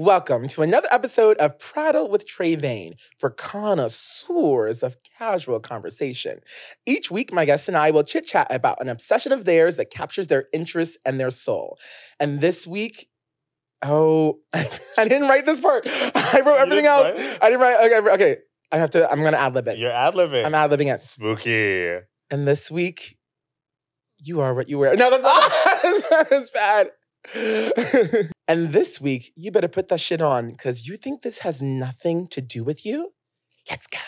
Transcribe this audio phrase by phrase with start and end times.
[0.00, 6.38] Welcome to another episode of Prattle with Trey Vane for connoisseurs of casual conversation.
[6.86, 9.90] Each week, my guests and I will chit chat about an obsession of theirs that
[9.90, 11.80] captures their interest and their soul.
[12.20, 13.08] And this week,
[13.82, 15.82] oh, I didn't write this part.
[15.90, 17.12] I wrote everything else.
[17.14, 17.38] write?
[17.42, 17.86] I didn't write.
[17.86, 18.36] Okay, okay.
[18.70, 19.10] I have to.
[19.10, 19.78] I'm gonna ad lib it.
[19.78, 20.44] You're ad libbing.
[20.46, 21.00] I'm ad libbing it.
[21.00, 21.98] Spooky.
[22.30, 23.18] And this week,
[24.16, 24.94] you are what you wear.
[24.94, 26.30] No, that's not.
[26.30, 28.30] that's bad.
[28.48, 32.26] And this week, you better put that shit on because you think this has nothing
[32.28, 33.12] to do with you.
[33.68, 33.98] Let's go.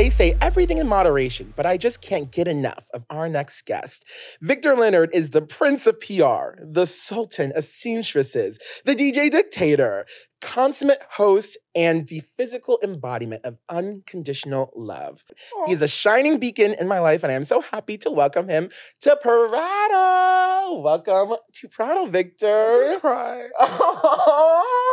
[0.00, 4.06] They say everything in moderation, but I just can't get enough of our next guest.
[4.40, 10.06] Victor Leonard is the prince of PR, the sultan of seamstresses, the DJ dictator,
[10.40, 15.24] consummate host, and the physical embodiment of unconditional love.
[15.66, 18.70] He's a shining beacon in my life, and I am so happy to welcome him
[19.00, 20.82] to Prattle.
[20.82, 22.96] Welcome to Prattle, Victor.
[23.00, 23.48] Cry.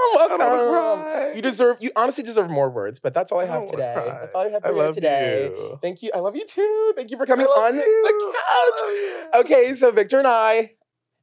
[0.09, 0.69] Oh, I welcome.
[0.69, 1.33] cry.
[1.35, 1.77] You deserve.
[1.79, 3.93] You honestly deserve more words, but that's all I I have don't today.
[3.93, 4.19] cry.
[4.21, 5.51] That's all I have I you love today.
[5.53, 5.79] you.
[5.81, 6.11] Thank you.
[6.15, 6.93] I love you too.
[6.95, 7.81] Thank you for coming on you.
[7.81, 8.81] the couch.
[9.33, 9.39] I.
[9.41, 10.71] Okay, so Victor and I,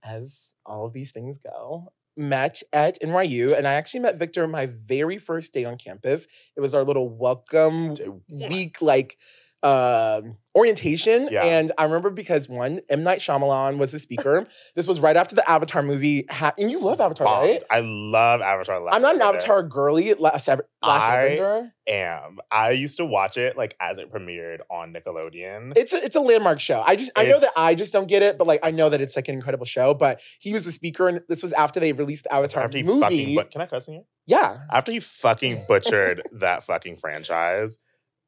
[0.02, 4.66] as all of these things go, met at NYU, and I actually met Victor my
[4.66, 6.26] very first day on campus.
[6.56, 9.18] It was our little welcome Dude, week, like
[9.64, 11.28] um orientation.
[11.32, 11.42] Yeah.
[11.42, 13.02] And I remember because one, M.
[13.02, 14.46] Night Shyamalan was the speaker.
[14.76, 16.26] this was right after the Avatar movie.
[16.30, 17.48] Ha- and you love Avatar, bombed.
[17.48, 17.62] right?
[17.70, 18.80] I love Avatar.
[18.80, 19.34] Last I'm not an Airbender.
[19.34, 20.14] Avatar girly.
[20.14, 21.70] Last, last I- Airbender.
[21.86, 25.72] Am I used to watch it like as it premiered on Nickelodeon.
[25.76, 26.82] It's a, it's a landmark show.
[26.86, 29.00] I just I know that I just don't get it, but like I know that
[29.00, 29.92] it's like an incredible show.
[29.92, 32.84] But he was the speaker, and this was after they released the Avatar after he
[32.84, 33.00] movie.
[33.00, 34.02] fucking but can I cuss in here?
[34.26, 37.78] yeah, After he fucking butchered that fucking franchise.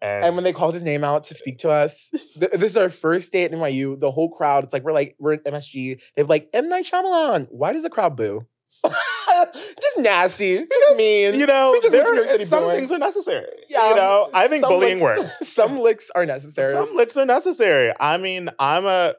[0.02, 2.08] And, and when they called his name out to speak to us,
[2.38, 3.98] th- this is our first day at NYU.
[3.98, 6.00] The whole crowd, it's like we're like we're at MSG.
[6.14, 7.48] They're like M Night Shyamalan.
[7.50, 8.46] Why does the crowd boo?
[8.84, 11.34] just nasty, just mean.
[11.34, 12.76] you know, we just there- New York City some booing.
[12.76, 13.46] things are necessary.
[13.68, 15.48] Yeah, you know, I think bullying licks- works.
[15.52, 16.72] Some licks are necessary.
[16.72, 17.92] Some licks are necessary.
[17.98, 19.14] I mean, I'm a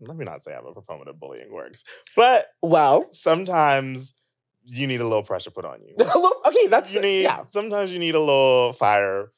[0.00, 1.84] let me not say I'm a proponent of bullying works,
[2.16, 4.14] but well, sometimes
[4.64, 5.94] you need a little pressure put on you.
[6.46, 7.44] okay, that's you need yeah.
[7.50, 9.30] sometimes you need a little fire.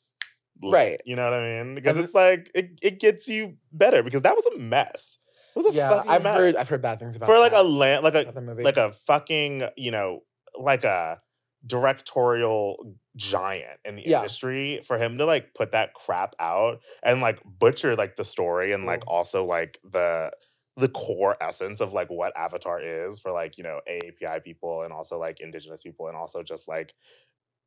[0.63, 1.01] Right.
[1.05, 1.75] You know what I mean?
[1.75, 5.19] Because And- it's like it, it gets you better because that was a mess.
[5.55, 6.37] It was a Yeah, fucking I've mess.
[6.37, 8.41] heard I've heard bad things about for like that, a land like a about the
[8.41, 8.63] movie.
[8.65, 10.21] like a fucking, you know,
[10.59, 11.21] like a
[11.67, 14.19] directorial giant in the Yeah.
[14.19, 18.73] industry for him to like put that crap out and like butcher like the story
[18.73, 19.11] and like Ooh.
[19.11, 20.31] also like the
[20.77, 24.93] the core essence of like what avatar is for like you know AAPI people and
[24.93, 26.93] also like indigenous people and also just like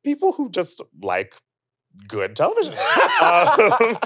[0.04, 1.34] people who just like
[2.06, 2.78] good television um,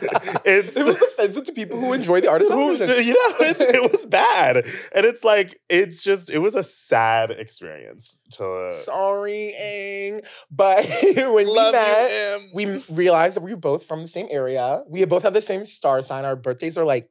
[0.45, 3.05] it's it was offensive to people who enjoy the art of who- television.
[3.05, 7.31] you know, it's, it was bad, and it's like it's just it was a sad
[7.31, 10.25] experience to Sorry, Aang.
[10.51, 14.83] But when we met, we realized that we were both from the same area.
[14.89, 16.25] We both have the same star sign.
[16.25, 17.11] Our birthdays are like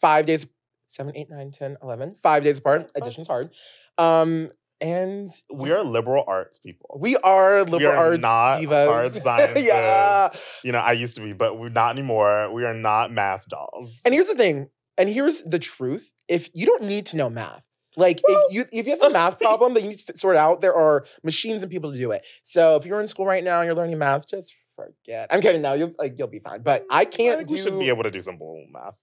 [0.00, 0.46] five days,
[0.86, 2.16] seven, eight, nine, 10, 11.
[2.16, 2.90] Five days apart.
[2.94, 3.50] Addition's hard.
[3.98, 4.50] Um,
[4.82, 6.98] and we are liberal arts people.
[7.00, 8.86] we are liberal we are arts not divas.
[8.88, 9.64] hard sciences.
[9.66, 10.30] yeah.
[10.64, 12.52] You know, I used to be, but we're not anymore.
[12.52, 14.00] We are not math dolls.
[14.04, 16.12] And here's the thing, and here's the truth.
[16.28, 17.62] If you don't need to know math,
[17.96, 20.36] like Well, if you if you have a math problem that you need to sort
[20.36, 22.26] out, there are machines and people to do it.
[22.42, 25.28] So if you're in school right now and you're learning math, just forget.
[25.30, 25.62] I'm kidding.
[25.62, 26.62] Now you'll like you'll be fine.
[26.62, 27.54] But I can't think do.
[27.54, 28.94] we should be able to do simple math.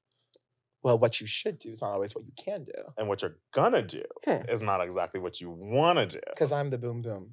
[0.84, 2.72] Well, what you should do is not always what you can do.
[2.98, 4.04] And what you're gonna do
[4.48, 6.20] is not exactly what you wanna do.
[6.34, 7.32] Because I'm the boom boom.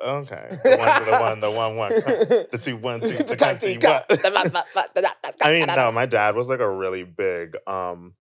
[0.00, 0.58] Okay.
[0.64, 1.92] The one the one, the one, one.
[1.92, 2.46] cunt.
[2.50, 4.06] The two, one, two, The cunt, two, what?
[5.42, 8.14] I mean, no, my dad was like a really big um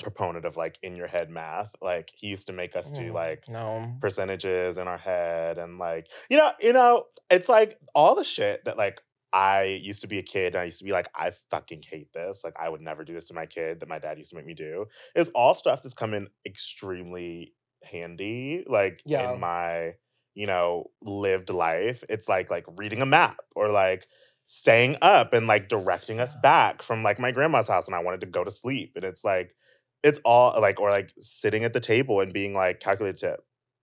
[0.00, 1.74] proponent of like in your head math.
[1.82, 3.96] Like he used to make us do Mm, like no.
[4.00, 8.64] percentages in our head and like you know, you know, it's like all the shit
[8.64, 11.30] that like I used to be a kid and I used to be like, I
[11.50, 12.42] fucking hate this.
[12.44, 14.46] Like I would never do this to my kid that my dad used to make
[14.46, 14.86] me do.
[15.14, 17.54] Is all stuff that's come in extremely
[17.84, 19.18] handy, like Yeah.
[19.18, 19.94] in my,
[20.34, 22.02] you know, lived life.
[22.08, 24.06] It's like like reading a map or like
[24.48, 28.20] staying up and like directing us back from like my grandma's house when I wanted
[28.22, 28.92] to go to sleep.
[28.96, 29.54] And it's like,
[30.02, 33.40] it's all like, or like sitting at the table and being like, calculated tip.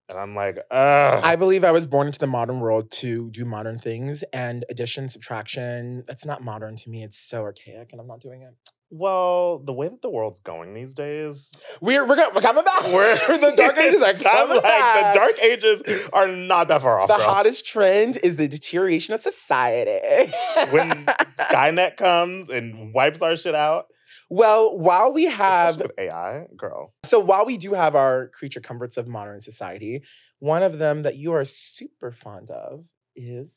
[0.10, 1.22] And I'm like, ugh.
[1.24, 5.10] I believe I was born into the modern world to do modern things and addition,
[5.10, 6.04] subtraction.
[6.08, 7.04] That's not modern to me.
[7.04, 8.54] It's so archaic and I'm not doing it.
[8.90, 12.84] well, the way that the world's going these days, We're we're, go- we're coming back.
[12.86, 15.14] we're the dark ages are coming like, back.
[15.14, 15.84] The dark ages
[16.14, 17.10] are not that far off.
[17.10, 17.28] the girl.
[17.28, 20.32] hottest trend is the deterioration of society.
[20.72, 20.90] when
[21.52, 23.88] Skynet comes and wipes our shit out,
[24.30, 26.94] well, while we have AI, girl.
[27.06, 30.04] So while we do have our creature comforts of modern society,
[30.40, 32.86] one of them that you are super fond of
[33.16, 33.52] is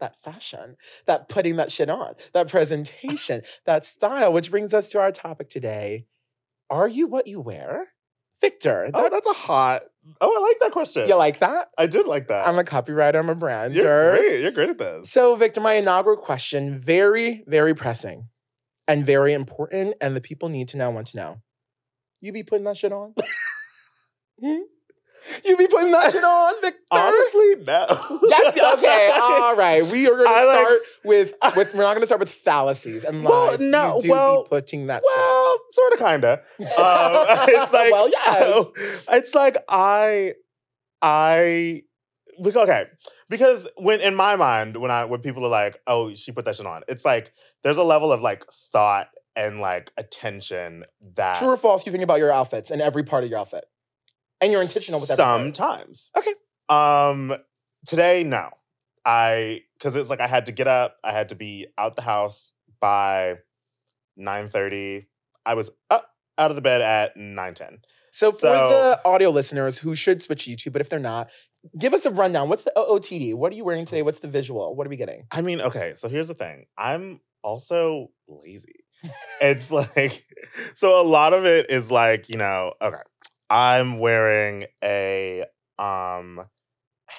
[0.00, 0.76] that fashion,
[1.06, 5.48] that putting that shit on, that presentation, that style, which brings us to our topic
[5.48, 6.06] today.
[6.70, 7.88] Are you what you wear?
[8.40, 9.82] Victor, Oh, that's a hot.
[10.20, 11.06] Oh, I like that question.
[11.06, 11.68] you like that?
[11.78, 12.46] I did like that.
[12.46, 13.80] I'm a copywriter, I'm a brander.
[13.80, 14.40] You're great.
[14.42, 15.10] You're great at this.
[15.10, 18.28] So, Victor, my inaugural question, very, very pressing
[18.88, 21.36] and very important, and the people need to know, want to know.
[22.20, 23.14] You be putting that shit on?
[24.42, 24.60] Hmm?
[25.44, 26.78] You be putting that shit on, Victor?
[26.90, 28.20] Honestly, no.
[28.28, 28.56] Yes.
[28.78, 29.10] Okay.
[29.20, 29.82] All right.
[29.90, 31.74] We are going to I like- start with with.
[31.74, 33.60] We're not going to start with fallacies and Well, lies.
[33.60, 35.02] no, well- be putting that.
[35.04, 36.32] Well, sort of, kinda.
[36.60, 36.66] Um,
[37.48, 39.16] it's like well, yeah.
[39.16, 40.34] it's like I,
[41.00, 41.82] I,
[42.44, 42.84] okay,
[43.28, 46.56] because when in my mind, when I when people are like, "Oh, she put that
[46.56, 47.32] shit on," it's like
[47.62, 50.84] there's a level of like thought and like attention
[51.16, 51.84] that True or false?
[51.86, 53.64] You think about your outfits and every part of your outfit,
[54.40, 55.18] and you're intentional with that.
[55.18, 56.10] sometimes.
[56.16, 56.34] Okay.
[56.68, 57.36] Um,
[57.86, 58.50] today, no,
[59.04, 62.02] I because it's like I had to get up, I had to be out the
[62.02, 63.38] house by
[64.16, 65.06] nine thirty.
[65.46, 67.80] I was up out of the bed at nine ten.
[68.10, 71.30] So for the audio listeners who should switch YouTube, but if they're not,
[71.78, 72.48] give us a rundown.
[72.48, 73.34] What's the OOTD?
[73.34, 74.02] What are you wearing today?
[74.02, 74.74] What's the visual?
[74.74, 75.26] What are we getting?
[75.30, 76.66] I mean, okay, so here's the thing.
[76.76, 78.84] I'm also lazy.
[79.40, 80.24] it's like,
[80.74, 82.96] so a lot of it is like, you know, okay,
[83.50, 85.44] I'm wearing a
[85.78, 86.46] um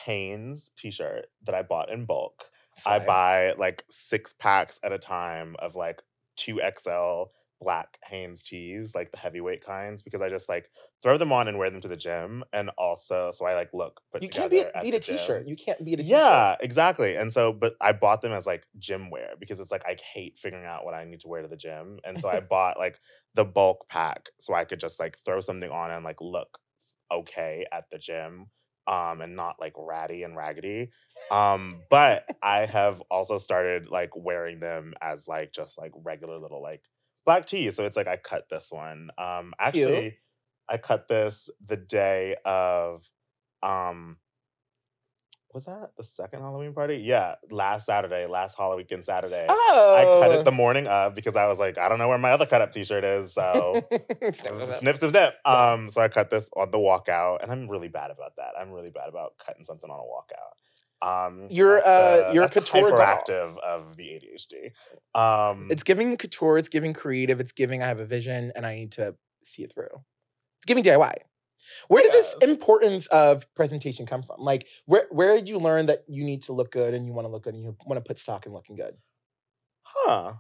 [0.06, 2.46] Hanes t-shirt that I bought in bulk.
[2.86, 6.02] I buy like six packs at a time of like
[6.38, 7.28] 2XL
[7.66, 10.70] black Hanes tees, like the heavyweight kinds, because I just like
[11.02, 12.44] throw them on and wear them to the gym.
[12.54, 15.48] And also, so I like look put You can't beat, at beat a t-shirt.
[15.48, 16.10] You can't beat a t-shirt.
[16.10, 17.16] Yeah, exactly.
[17.16, 20.38] And so, but I bought them as like gym wear because it's like I hate
[20.38, 22.00] figuring out what I need to wear to the gym.
[22.06, 23.00] And so I bought like
[23.34, 26.60] the bulk pack so I could just like throw something on and like look
[27.12, 28.48] okay at the gym
[28.88, 30.92] um and not like ratty and raggedy.
[31.32, 36.62] Um but I have also started like wearing them as like just like regular little
[36.62, 36.84] like
[37.26, 37.76] black tees.
[37.76, 39.12] So it's like I cut this one.
[39.18, 39.88] Um Cute.
[39.90, 40.18] actually
[40.70, 43.10] I cut this the day of
[43.64, 44.18] um
[45.56, 46.98] was that the second Halloween party?
[46.98, 49.46] Yeah, last Saturday, last Halloween Saturday.
[49.48, 49.96] Oh.
[49.98, 52.32] I cut it the morning of because I was like, I don't know where my
[52.32, 53.34] other cut up t-shirt is.
[53.34, 53.82] So
[54.34, 55.36] Snip, snip, snip.
[55.46, 58.52] Um, so I cut this on the walkout, and I'm really bad about that.
[58.60, 60.58] I'm really bad about cutting something on a walkout.
[61.06, 64.72] Um, You're, uh, the- you're a couture hyperactive of the ADHD.
[65.14, 68.76] Um, It's giving couture, it's giving creative, it's giving I have a vision and I
[68.76, 70.04] need to see it through.
[70.58, 71.14] It's giving DIY.
[71.88, 74.40] Where did this importance of presentation come from?
[74.40, 77.26] Like, where where did you learn that you need to look good and you want
[77.28, 78.96] to look good and you want to put stock in looking good?
[79.84, 80.34] huh?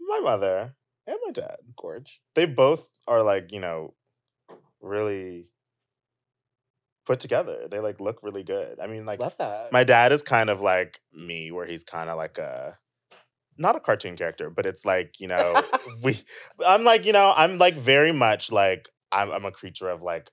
[0.00, 0.74] My mother
[1.06, 1.56] and my dad.
[1.76, 2.20] Gorge.
[2.34, 3.94] they both are like you know
[4.80, 5.48] really
[7.06, 9.72] put together they like look really good i mean like Love that.
[9.72, 12.78] my dad is kind of like me where he's kind of like a
[13.58, 15.60] not a cartoon character but it's like you know
[16.02, 16.20] we
[16.66, 20.30] i'm like you know i'm like very much like i'm, I'm a creature of like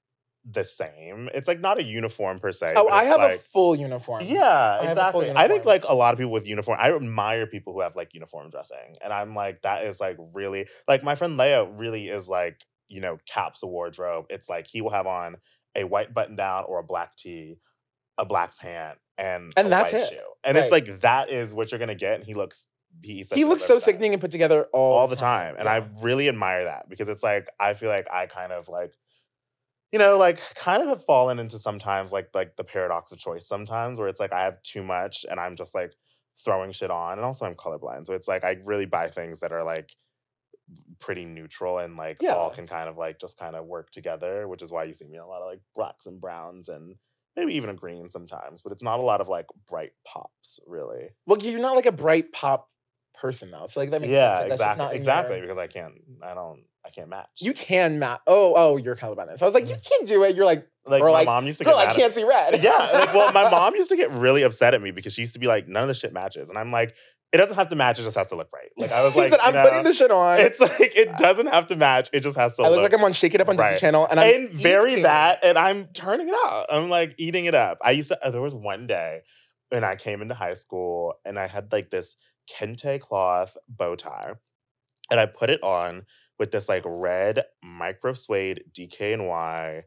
[0.50, 3.76] the same it's like not a uniform per se oh, I have like, a full
[3.76, 4.26] uniform.
[4.26, 5.44] yeah, I have a full exactly.
[5.44, 6.80] I think like a lot of people with uniform.
[6.82, 10.68] I admire people who have like uniform dressing, and I'm like that is like really
[10.88, 14.26] like my friend Leia really is like you know caps a wardrobe.
[14.30, 15.36] It's like he will have on
[15.76, 17.58] a white button down or a black tee,
[18.18, 20.10] a black pant, and And a that's white it.
[20.10, 20.18] shoe.
[20.44, 22.16] And it's like that is what you're gonna get.
[22.16, 22.68] And he looks
[23.02, 25.56] he He looks so sickening and put together all, all the time.
[25.58, 28.94] And I really admire that because it's like I feel like I kind of like
[29.92, 33.48] you know like kind of have fallen into sometimes like like the paradox of choice
[33.48, 35.94] sometimes where it's like I have too much and I'm just like
[36.44, 39.52] throwing shit on and also I'm colorblind so it's like I really buy things that
[39.52, 39.94] are like
[41.00, 44.62] pretty neutral and like all can kind of like just kind of work together which
[44.62, 46.96] is why you see me in a lot of like blacks and browns and
[47.36, 51.10] maybe even a green sometimes but it's not a lot of like bright pops really
[51.26, 52.70] Well, you're not like a bright pop
[53.14, 53.68] person though.
[53.70, 54.44] So like that makes yeah sense.
[54.50, 58.00] Like, exactly not exactly your- because I can't I don't I can't match You can
[58.00, 58.22] match.
[58.26, 59.38] Oh, oh, you're colorblind.
[59.38, 60.36] So I was like, you can do it.
[60.36, 62.24] You're like, like my like, mom used to girl, get I mad at- can't see
[62.24, 62.64] red.
[62.64, 65.34] yeah like well my mom used to get really upset at me because she used
[65.34, 66.96] to be like none of the shit matches and i'm like
[67.32, 67.98] it doesn't have to match.
[68.00, 68.70] It just has to look right.
[68.78, 70.40] Like I was like, said, I'm know, putting this shit on.
[70.40, 72.10] It's like it doesn't have to match.
[72.12, 73.74] It just has to I look look like I'm on Shake It Up on Right.
[73.74, 76.68] Disney Channel, and I'm and very that, and I'm turning it out.
[76.70, 77.78] I'm like eating it up.
[77.82, 78.20] I used to.
[78.32, 79.22] There was one day,
[79.72, 82.16] and I came into high school, and I had like this
[82.52, 84.34] kente cloth bow tie,
[85.10, 86.06] and I put it on
[86.38, 89.84] with this like red micro suede DKNY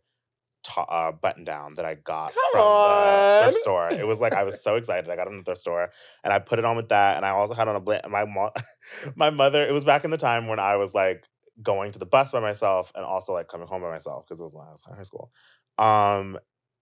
[0.65, 3.89] to- uh, button down that I got Come from the thrift store.
[3.93, 5.11] It was like I was so excited.
[5.11, 5.91] I got it in the thrift store,
[6.23, 8.11] and I put it on with that, and I also had on a blanket.
[8.11, 8.51] My mom,
[9.17, 9.65] my mother.
[9.67, 11.25] It was back in the time when I was like
[11.63, 14.43] going to the bus by myself and also like coming home by myself because it
[14.43, 15.31] was when I was in high school.
[15.79, 16.39] Um,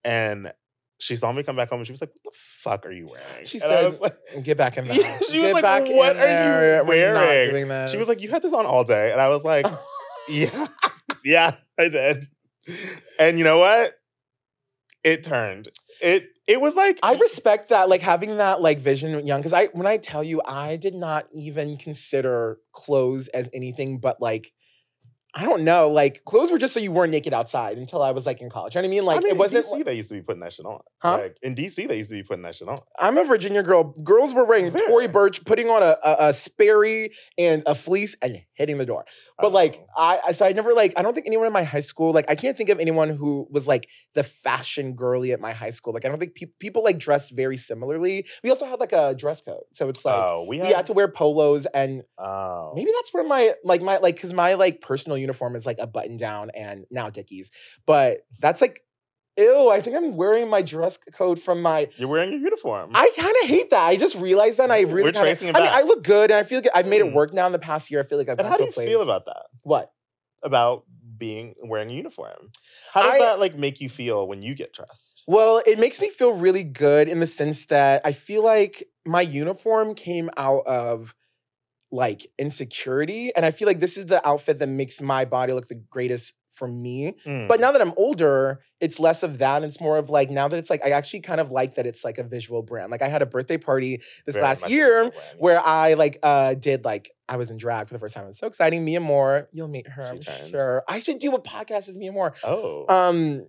[0.04, 0.52] and
[1.00, 3.06] she saw me come back home and she was like, "What the fuck are you
[3.06, 5.30] wearing?" She and I said, was like, "Get back in the Yeah, house.
[5.30, 6.84] she was like, back in "What are you there.
[6.84, 9.42] Wearing?" doing this." she was like, "You had this on all day," and I was
[9.44, 9.66] like,
[10.28, 10.68] "Yeah,
[11.24, 12.26] yeah, I did."
[13.18, 13.92] And you know what?
[15.04, 15.68] It turned.
[16.02, 19.40] It it was like I respect that, like having that like vision young.
[19.40, 24.20] Because I, when I tell you, I did not even consider clothes as anything but
[24.20, 24.52] like,
[25.32, 28.26] I don't know, like clothes were just so you weren't naked outside until I was
[28.26, 28.74] like in college.
[28.74, 29.04] You know what I mean?
[29.04, 29.64] Like I mean, it wasn't.
[29.64, 29.84] in DC.
[29.84, 30.80] They used to be putting that shit on.
[30.98, 31.18] Huh?
[31.18, 32.78] Like in DC, they used to be putting that shit on.
[32.98, 33.94] I'm a Virginia girl.
[34.02, 34.88] Girls were wearing Fair.
[34.88, 39.04] Tory Burch, putting on a, a, a Sperry and a fleece and hitting the door.
[39.38, 40.02] But oh, like Oh.
[40.02, 42.26] I, I, so I never like I don't think anyone in my high school like
[42.28, 45.92] I can't think of anyone who was like the fashion girly at my high school.
[45.92, 48.26] Like I don't think peop people like dressed very similarly.
[48.44, 50.86] We also had like a dress code, so it's like oh, we we had, had
[50.86, 54.80] to wear polos and Oh, maybe that's where my like my like because my like
[54.80, 57.50] personal uniform is like a button down and now Dickies,
[57.86, 58.82] but that's like.
[59.36, 62.90] Ew, I think I'm wearing my dress code from my you're wearing your uniform.
[62.94, 63.86] I kind of hate that.
[63.86, 64.64] I just realized that.
[64.64, 65.74] and I really we're kinda, tracing it I mean, back.
[65.76, 67.14] I look good, and I feel like I've made it Mm.
[67.14, 68.00] work now in the past year.
[68.00, 68.88] I feel like I've and gone how to do a you place.
[68.88, 69.44] feel about that?
[69.62, 69.92] what?
[70.42, 70.84] About
[71.18, 72.50] being wearing a uniform?
[72.92, 75.22] How does I- that like make you feel when you get dressed?
[75.26, 79.20] Well, it makes me feel really good in the sense that I feel like my
[79.20, 81.14] uniform came out of
[81.92, 85.68] like insecurity, and I feel like this is the outfit that makes my body look
[85.68, 87.14] the greatest for me.
[87.26, 87.48] Mm.
[87.48, 89.56] But now that I'm older, it's less of that.
[89.56, 91.86] And it's more of like now that it's like I actually kind of like that
[91.86, 92.90] it's like a visual brand.
[92.90, 95.22] Like I had a birthday party this Very last year brand, yeah.
[95.38, 98.24] where I like uh did like I was in drag for the first time.
[98.24, 98.84] It was so exciting.
[98.84, 100.50] Mia Moore, you'll meet her, She I'm turned.
[100.50, 100.84] sure.
[100.86, 102.34] I should do a podcast as Mia Moore.
[102.44, 103.46] oh, Um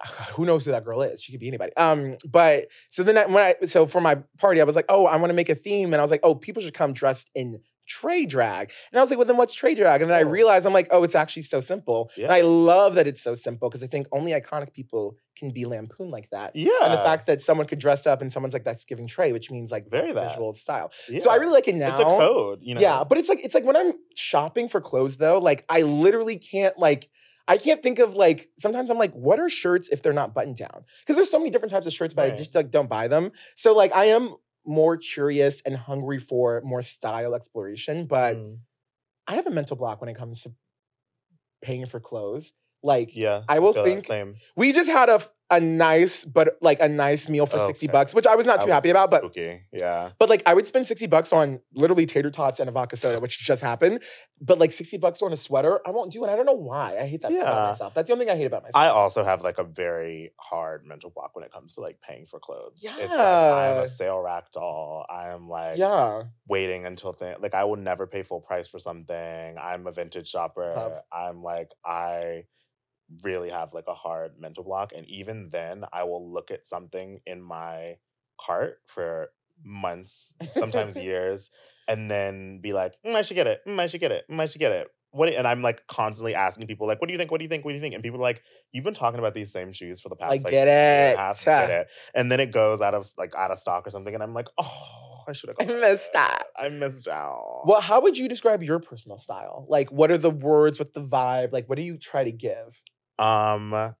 [0.34, 1.22] who knows who that girl is?
[1.22, 1.74] She could be anybody.
[1.76, 5.06] Um, but so then I, when I so for my party, I was like, oh,
[5.06, 7.30] I want to make a theme, and I was like, oh, people should come dressed
[7.34, 10.02] in Trey drag, and I was like, well, then what's Trey drag?
[10.02, 10.28] And then I Oh.
[10.30, 12.24] realized I'm like, oh, it's actually so simple, Yeah.
[12.26, 15.66] and I love that it's so simple because I think only iconic people can be
[15.66, 16.54] lampooned like that.
[16.56, 19.32] yeah, And the fact that someone could dress up and someone's like that's giving Trey,
[19.32, 20.30] which means like Very that.
[20.30, 20.90] visual style.
[21.08, 21.20] yeah.
[21.20, 21.90] So I really like it now.
[21.90, 22.80] It's a code, you know.
[22.80, 26.36] Yeah, but it's like it's like when I'm shopping for clothes though, like I literally
[26.38, 27.08] can't like
[27.46, 30.56] I can't think of like sometimes I'm like, what are shirts if they're not buttoned
[30.56, 30.84] down?
[31.00, 33.30] Because there's so many different types of shirts, but I just like don't buy them.
[33.56, 34.34] So like I am
[34.68, 38.58] more curious and hungry for more style exploration, but Mm.
[39.26, 40.52] I have a mental block when it comes to
[41.62, 42.52] paying for clothes.
[42.82, 43.42] Like yeah.
[43.48, 44.36] I will think- same.
[44.56, 48.26] we just had a a nice but like a nice meal for 60 bucks, which
[48.26, 49.62] I was not too happy about, but spooky.
[49.72, 52.96] yeah, but like I would spend 60 bucks on literally tater tots and a vodka
[52.96, 54.02] soda, which just happened.
[54.40, 56.28] But like 60 bucks on a sweater, I won't do it.
[56.28, 56.96] I don't know why.
[56.98, 57.40] I hate that Yeah.
[57.42, 57.94] about myself.
[57.94, 58.76] That's the only thing I hate about myself.
[58.82, 62.26] I also have like a very hard mental block when it comes to like paying
[62.26, 62.84] for clothes.
[62.84, 65.06] It's like I'm a sale rack doll.
[65.08, 66.24] I am like yeah.
[66.46, 69.56] waiting until thing like I will never pay full price for something.
[69.60, 70.72] I'm a vintage shopper.
[70.76, 70.92] Love.
[71.12, 72.44] I'm like I
[73.22, 77.20] really have like a hard mental block and even then I will look at something
[77.26, 77.96] in my
[78.40, 79.30] cart for
[79.64, 81.50] months, sometimes years
[81.88, 83.60] and then be like, "Mm, I should get it.
[83.66, 84.24] Mm, I should get it.
[84.30, 84.88] Mm, I should get it.
[85.10, 87.30] What and I'm like constantly asking people like, "What do you think?
[87.30, 87.64] What do you think?
[87.64, 90.00] What do you think?" And people are like, "You've been talking about these same shoes
[90.00, 91.16] for the past Like, like get it.
[91.16, 94.12] half, get it." And then it goes out of like out of stock or something,
[94.12, 96.44] and I'm like, "Oh, I should have." I missed out.
[96.58, 97.62] I missed out.
[97.66, 99.64] Well, how would you describe your personal style?
[99.68, 101.52] Like, what are the words with the vibe?
[101.52, 102.78] Like, what do you try to give?
[103.18, 103.94] Um,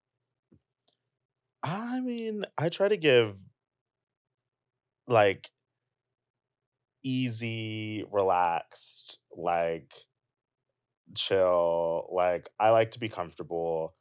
[1.62, 3.38] I mean, I try to give
[5.06, 5.50] like
[7.02, 9.92] easy, relaxed, like
[11.14, 12.08] chill.
[12.12, 13.96] Like I like to be comfortable.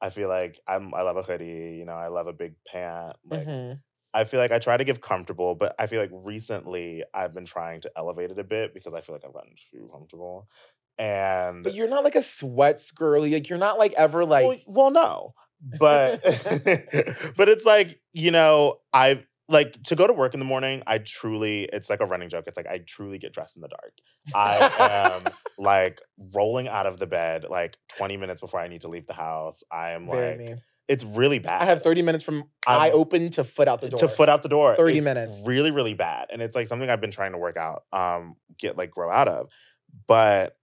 [0.00, 0.94] I feel like I'm.
[0.94, 1.76] I love a hoodie.
[1.78, 3.16] You know, I love a big pant.
[3.30, 3.82] Like Mhm.
[4.14, 7.46] I feel like I try to give comfortable, but I feel like recently I've been
[7.46, 10.50] trying to elevate it a bit because I feel like I've gotten too comfortable.
[11.02, 13.32] And But you're not like a sweats girly.
[13.32, 14.46] Like, you're not like ever like.
[14.46, 15.34] well, well, no,
[15.78, 16.22] but
[17.36, 20.84] but it's like you know I like to go to work in the morning.
[20.86, 22.44] I truly, it's like a running joke.
[22.46, 23.92] It's like I truly get dressed in the dark.
[24.32, 26.00] I am like
[26.34, 29.64] rolling out of the bed like 20 minutes before I need to leave the house.
[29.72, 30.62] I am very like mean.
[30.88, 31.62] It's really bad.
[31.62, 33.98] I have 30 minutes from eye open to foot out the door.
[34.00, 34.76] to foot out the door.
[34.76, 35.42] 30 It's minutes.
[35.44, 36.28] Really, really bad.
[36.32, 39.28] And it's like something I've been trying to work out, um, get like grow out
[39.28, 39.48] of.
[40.06, 40.56] But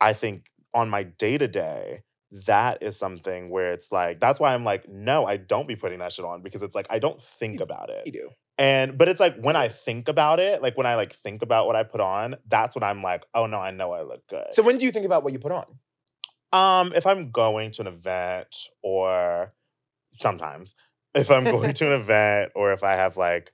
[0.00, 2.02] I think on my day to day,
[2.46, 6.00] that is something where it's like, that's why I'm like, no, I don't be putting
[6.00, 8.02] that shit on because it's like, I don't think about it.
[8.06, 8.30] You do.
[8.58, 11.66] And, but it's like when I think about it, like when I like think about
[11.66, 14.46] what I put on, that's when I'm like, oh no, I know I look good.
[14.52, 15.66] So when do you think about what you put on?
[16.52, 19.52] Um, if I'm going to an event or
[20.14, 20.74] sometimes
[21.14, 23.52] if I'm going to an event or if I have like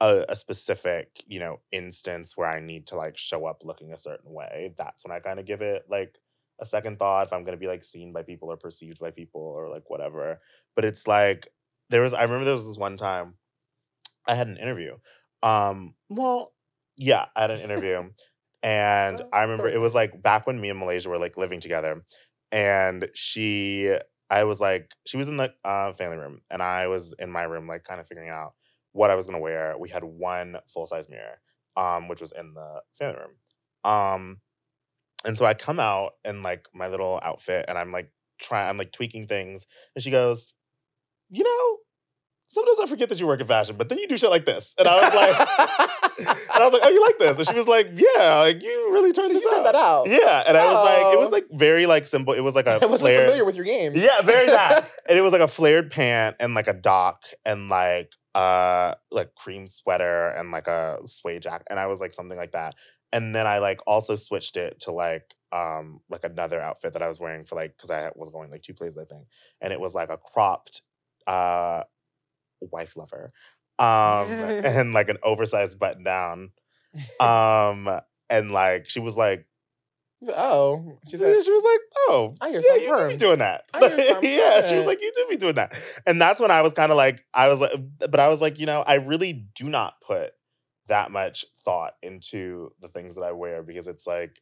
[0.00, 3.98] a, a specific, you know, instance where I need to like show up looking a
[3.98, 6.16] certain way, that's when I kind of give it like
[6.60, 9.40] a second thought if I'm gonna be like seen by people or perceived by people
[9.42, 10.40] or like whatever.
[10.76, 11.48] But it's like
[11.90, 13.34] there was I remember there was this one time
[14.26, 14.96] I had an interview.
[15.42, 16.54] Um, well,
[16.96, 18.10] yeah, I had an interview.
[18.62, 21.60] And Oh, I remember it was like back when me and Malaysia were like living
[21.60, 22.04] together.
[22.52, 23.96] And she,
[24.28, 27.44] I was like, she was in the uh, family room, and I was in my
[27.44, 28.52] room, like kind of figuring out
[28.92, 29.76] what I was gonna wear.
[29.78, 31.40] We had one full size mirror,
[31.76, 33.36] um, which was in the family room.
[33.84, 34.40] Um,
[35.24, 38.76] and so I come out in like my little outfit, and I'm like trying, I'm
[38.78, 40.52] like tweaking things, and she goes,
[41.30, 41.76] "You know,
[42.48, 44.74] sometimes I forget that you work in fashion, but then you do shit like this,"
[44.78, 45.96] and I was like.
[46.20, 46.28] And
[46.62, 49.14] I was like, "Oh, you like this?" And she was like, "Yeah, like you really
[49.14, 50.08] So turned you this turned out." that out.
[50.08, 51.30] Yeah, and I was like, it was Oh.
[51.30, 52.34] like very like simple.
[52.34, 53.92] It was like a I wasn't flared, familiar with your game.
[53.94, 54.90] yeah, very that.
[55.08, 59.34] and it was like a flared pant and like a dock and like uh like
[59.34, 62.74] cream sweater and like a suede jacket, and I was like something like that.
[63.12, 67.08] And then I like also switched it to like um like another outfit that I
[67.08, 69.26] was wearing for like because I was going like two places I think,
[69.60, 70.82] and it was like a cropped
[71.26, 71.82] uh
[72.60, 73.32] wife lover
[73.78, 76.50] um and like an oversized button down
[77.20, 79.46] um and like she was like
[80.28, 83.64] Oh, she said, she was like oh I hear yeah you do be doing that.
[83.72, 85.74] I hear something yeah she was like you do be doing that.
[86.06, 88.58] And that's when i was kind of like i was like but i was like
[88.58, 90.32] you know i really do not put
[90.88, 94.40] that much thought into the things that i wear because it's like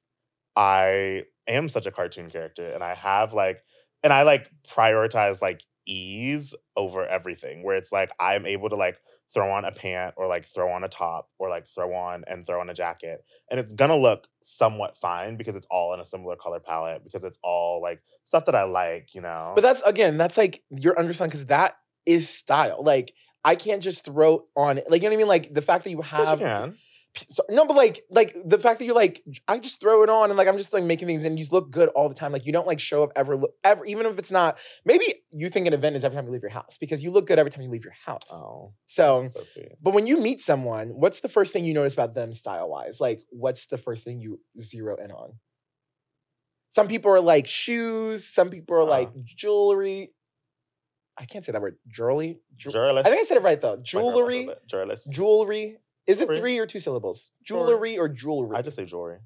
[0.57, 3.63] i am such a cartoon character and i have like
[4.03, 9.00] and i like prioritize like ease over everything where it's like i'm able to like
[9.33, 12.47] throw on a pant or like throw on a top or like throw on and
[12.47, 16.05] throw on a jacket and it's gonna look somewhat fine because it's all in a
[16.05, 19.83] similar color palette because it's all like stuff that i like you know But that's
[19.83, 22.83] again, that's like you're underselling because that is style.
[22.83, 23.12] Like
[23.44, 25.29] I can't just throw on like you know what I mean.
[25.29, 26.72] Like the fact that you have you can.
[26.72, 26.79] p-
[27.28, 30.31] so, no, but like like the fact that you're like I just throw it on
[30.31, 32.33] and like I'm just like making things and you look good all the time.
[32.33, 34.59] Like you don't like show up ever ever even if it's not.
[34.85, 37.26] Maybe you think an event is every time you leave your house because you look
[37.26, 38.28] good every time you leave your house.
[38.33, 39.28] Oh, So.
[39.35, 39.72] so sweet.
[39.83, 43.00] But when you meet someone, what's the first thing you notice about them style wise?
[43.00, 45.35] Like, what's the first thing you zero in on?
[46.70, 48.24] Some people are like shoes.
[48.28, 49.20] Some people are like Uh.
[49.24, 50.12] jewelry.
[51.20, 51.76] I can't say that word.
[51.88, 52.38] Jewelry.
[52.57, 53.07] Juralist.
[53.07, 53.76] I think I said it right though.
[53.76, 54.48] Says Jewelry.
[55.11, 55.78] Jewelry.
[56.09, 56.40] Is it Jewelry.
[56.40, 57.31] three or two syllables?
[57.44, 57.97] Jewelry.
[57.99, 58.57] Or jewelry?
[58.57, 59.18] I just say jewelry.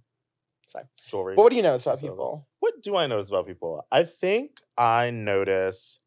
[0.67, 0.85] Sorry.
[1.09, 1.35] Jewelry.
[1.37, 2.49] But what do you notice about So- people?
[2.61, 3.87] what do I notice about people?
[3.91, 5.99] I think I notice.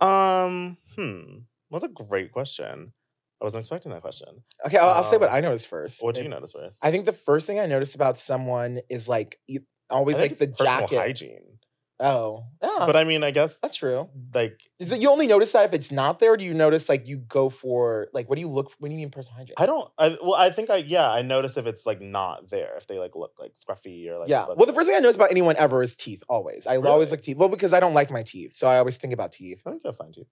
[0.00, 1.38] Um, hmm.
[1.70, 2.92] That's a great question.
[3.40, 4.28] I wasn't expecting that question.
[4.66, 6.02] Okay, I'll, I'll say what Um, I noticed first.
[6.02, 6.78] What do you Maybe- notice first?
[6.82, 9.38] I think the first thing I noticed about someone is like
[9.90, 10.98] always I like the it's personal jacket.
[10.98, 11.55] hygiene.
[11.98, 14.08] Oh, yeah, But I mean, I guess that's true.
[14.34, 16.32] like Is it you only notice that if it's not there?
[16.32, 18.86] Or do you notice like you go for like what do you look for?
[18.86, 19.54] Do you mean personal hygiene?
[19.56, 19.90] I don't.
[19.96, 21.10] I well, I think I yeah.
[21.10, 24.28] I notice if it's like not there, if they like look like scruffy or like
[24.28, 24.46] yeah.
[24.46, 26.22] Well, the first thing I notice about anyone ever is teeth.
[26.28, 26.66] Always.
[26.66, 27.38] I always look teeth.
[27.38, 29.62] Well, because I don't like my teeth, so I always think about teeth.
[29.64, 30.26] I think you'll find you.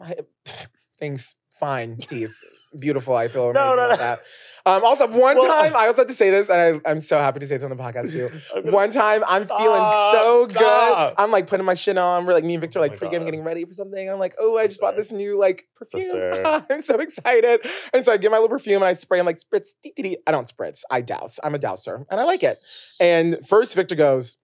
[0.00, 0.16] I,
[0.98, 2.34] things fine teeth,
[2.78, 3.14] beautiful.
[3.16, 3.96] I feel No, amazing no, about no.
[3.96, 4.20] that.
[4.66, 7.18] Um, also, one Well- time I also have to say this, and I, I'm so
[7.18, 8.28] happy to say this on the podcast too.
[8.72, 11.14] One time I'm feeling Stop, so good.
[11.16, 12.26] I'm like putting my shit on.
[12.26, 14.10] We're like me and Victor Oh like pregame getting ready for something.
[14.10, 16.10] I'm like, oh, I just bought this new like perfume.
[16.70, 17.60] I'm so excited.
[17.94, 19.20] And so I get my little perfume and I spray.
[19.20, 19.68] I'm like, spritz.
[19.84, 20.16] dee, dee, dee.
[20.26, 20.80] I don't spritz.
[20.90, 21.38] I douse.
[21.44, 22.58] I'm a douser, and I like it.
[22.98, 24.36] And first Victor goes,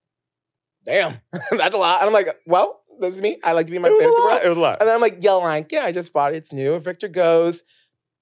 [0.85, 2.01] damn, that's a lot.
[2.01, 3.39] And I'm like, well, this is me.
[3.45, 4.41] I like to be my it fantasy world.
[4.45, 4.79] It was a lot.
[4.81, 6.37] And then I'm like, yeah, like, yeah, I just bought it.
[6.37, 6.75] It's new.
[6.75, 7.63] And Victor goes,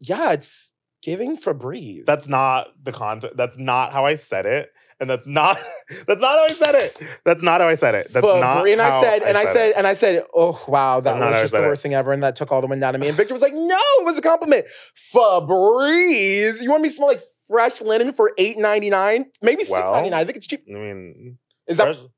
[0.00, 0.70] yeah, it's
[1.02, 2.04] giving Febreze.
[2.04, 3.36] That's not the content.
[3.36, 5.58] That's not how I said it, and that's not.
[6.06, 7.02] That's not how I said it.
[7.24, 8.12] That's not how I said it.
[8.12, 8.40] That's Febreze.
[8.40, 8.68] not.
[8.68, 9.76] And I said, and I said, it.
[9.76, 11.68] and I said, oh wow, that That's was just the said it.
[11.68, 13.08] worst thing ever, and that took all the wind out of me.
[13.08, 14.66] And Victor was like, no, it was a compliment.
[15.12, 16.62] Febreze.
[16.62, 19.26] You want me to smell like fresh linen for eight ninety nine?
[19.42, 20.20] Maybe six ninety nine.
[20.20, 20.64] I think it's cheap.
[20.68, 22.10] I mean, Is that fresh- the-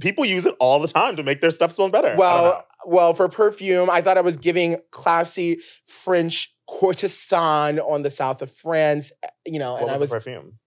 [0.00, 2.08] people use it all the time to make their stuff smell better.
[2.08, 2.66] I well?
[2.84, 8.50] Well, for perfume, I thought I was giving classy French courtesan on the south of
[8.50, 9.12] France.
[9.22, 10.58] eh, You know, what and I was was the perfume?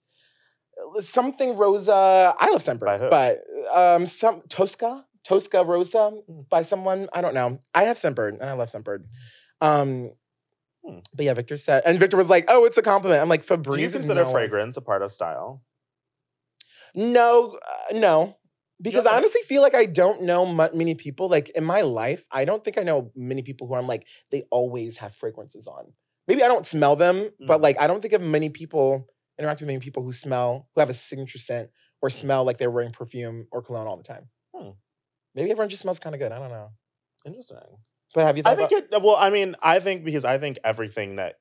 [1.00, 2.36] something Rosa.
[2.40, 3.40] I love Semper, but
[3.74, 5.06] um, some Tosca.
[5.24, 6.48] Tosca Rosa Mm.
[6.50, 7.10] by someone.
[7.12, 7.60] I don't know.
[7.74, 9.06] I have Scentbird and I love Scentbird.
[9.62, 10.12] Um,
[10.86, 11.00] Hmm.
[11.16, 13.58] but yeah, Victor said, and Victor was like, "Oh, it's a compliment." I'm like, Do
[13.58, 13.80] Febreze.
[13.80, 15.64] you consider no- fragrance a part of style?
[16.94, 17.58] No,
[17.92, 18.38] uh, no.
[18.82, 21.30] Because I honestly feel like I don't know many people.
[21.30, 24.44] Like in my life, I don't think I know many people who I'm like, they
[24.52, 25.94] always have fragrances on.
[26.28, 27.64] Maybe I don't smell them, but Mm.
[27.64, 29.08] like I don't think of many people,
[29.40, 31.70] interact with many people who smell, who have a signature scent
[32.02, 34.30] or smell like they're wearing perfume or cologne all the time.
[34.56, 34.72] Hmm.
[35.36, 36.32] Maybe everyone just smells kind of good.
[36.32, 36.70] I don't know.
[37.26, 37.58] Interesting.
[38.14, 39.04] But have you thought I think about- it.
[39.04, 41.36] Well, I mean, I think because I think everything that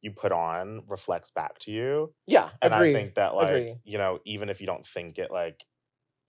[0.00, 2.90] you put on reflects back to you, yeah, and agree.
[2.90, 3.74] I think that like agree.
[3.84, 5.64] you know, even if you don't think it like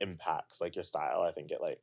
[0.01, 1.79] impacts like your style, I think it like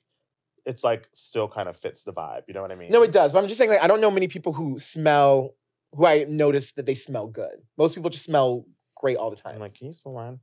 [0.64, 2.42] it's like still kind of fits the vibe.
[2.48, 2.90] You know what I mean?
[2.90, 3.32] No, it does.
[3.32, 5.54] But I'm just saying, like, I don't know many people who smell,
[5.92, 7.62] who I notice that they smell good.
[7.78, 9.54] Most people just smell great all the time.
[9.54, 10.40] I'm like, can you smell mine?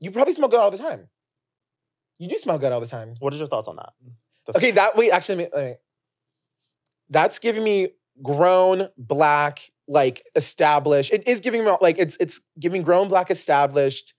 [0.00, 1.08] You probably smell good all the time.
[2.18, 3.14] You do smell good all the time.
[3.18, 3.92] What is your thoughts on that?
[4.46, 5.76] The- Okay, that wait, actually, let me- let me-
[7.10, 7.88] that's giving me
[8.22, 11.12] grown black, like established.
[11.12, 14.14] It is giving me like it's it's giving grown black established,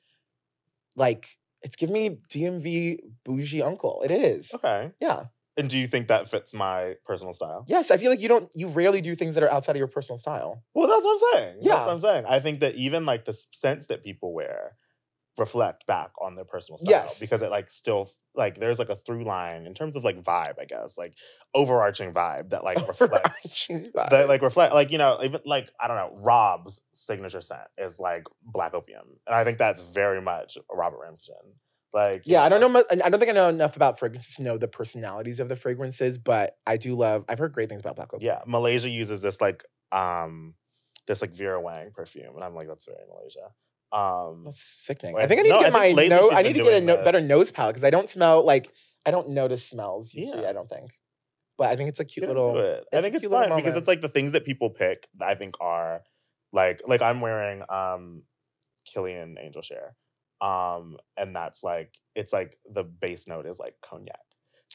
[0.96, 4.02] like it's giving me DMV bougie uncle.
[4.06, 4.92] It is, Okay.
[5.02, 5.26] yeah,
[5.58, 7.66] And do you think that fits my personal style?
[7.68, 7.90] yes.
[7.92, 10.18] I feel like you don't, you rarely do things that are outside of your personal
[10.26, 10.64] style.
[10.76, 11.58] Well, that's what I'm saying.
[11.62, 12.26] Yeah, That's what I'm saying.
[12.28, 14.78] I think that even like the scents that people wear
[15.38, 17.20] reflect back on their personal style Yes.
[17.20, 20.60] because it like still like there's like a through line in terms of like vibe,
[20.60, 21.14] I guess, like
[21.54, 25.98] overarching vibe that like reflects that like reflect like you know even like I don't
[25.98, 31.00] know Rob's signature scent is like black opium, and I think that's very much Robert
[31.02, 31.36] Ramsden.
[31.94, 32.68] Like Yeah, I don't know.
[32.68, 35.56] mu- I don't think I know enough about fragrances to know the personalities of the
[35.56, 37.24] fragrances, but I do love.
[37.30, 38.28] I've heard great things about Black Opium.
[38.34, 40.56] Yeah, Malaysia uses this like um
[41.08, 43.52] this like Vera Wang perfume, and I'm like that's very Malaysia.
[43.92, 45.16] Um, That's sickening.
[45.18, 46.32] I think I need no, to get my nose.
[46.34, 48.70] I need to get a no, better nose palette because I don't smell like
[49.06, 50.44] I don't notice smells usually.
[50.44, 50.50] Yeah.
[50.50, 50.92] I don't think,
[51.58, 52.58] but I think it's a cute get little.
[52.58, 52.86] it.
[52.92, 53.78] I think it's fun because moment.
[53.78, 55.08] it's like the things that people pick.
[55.22, 56.02] I think are
[56.52, 58.24] like like I'm wearing um
[58.86, 59.96] Kilian Angel Share,
[60.42, 64.20] um, and that's like it's like the base note is like cognac,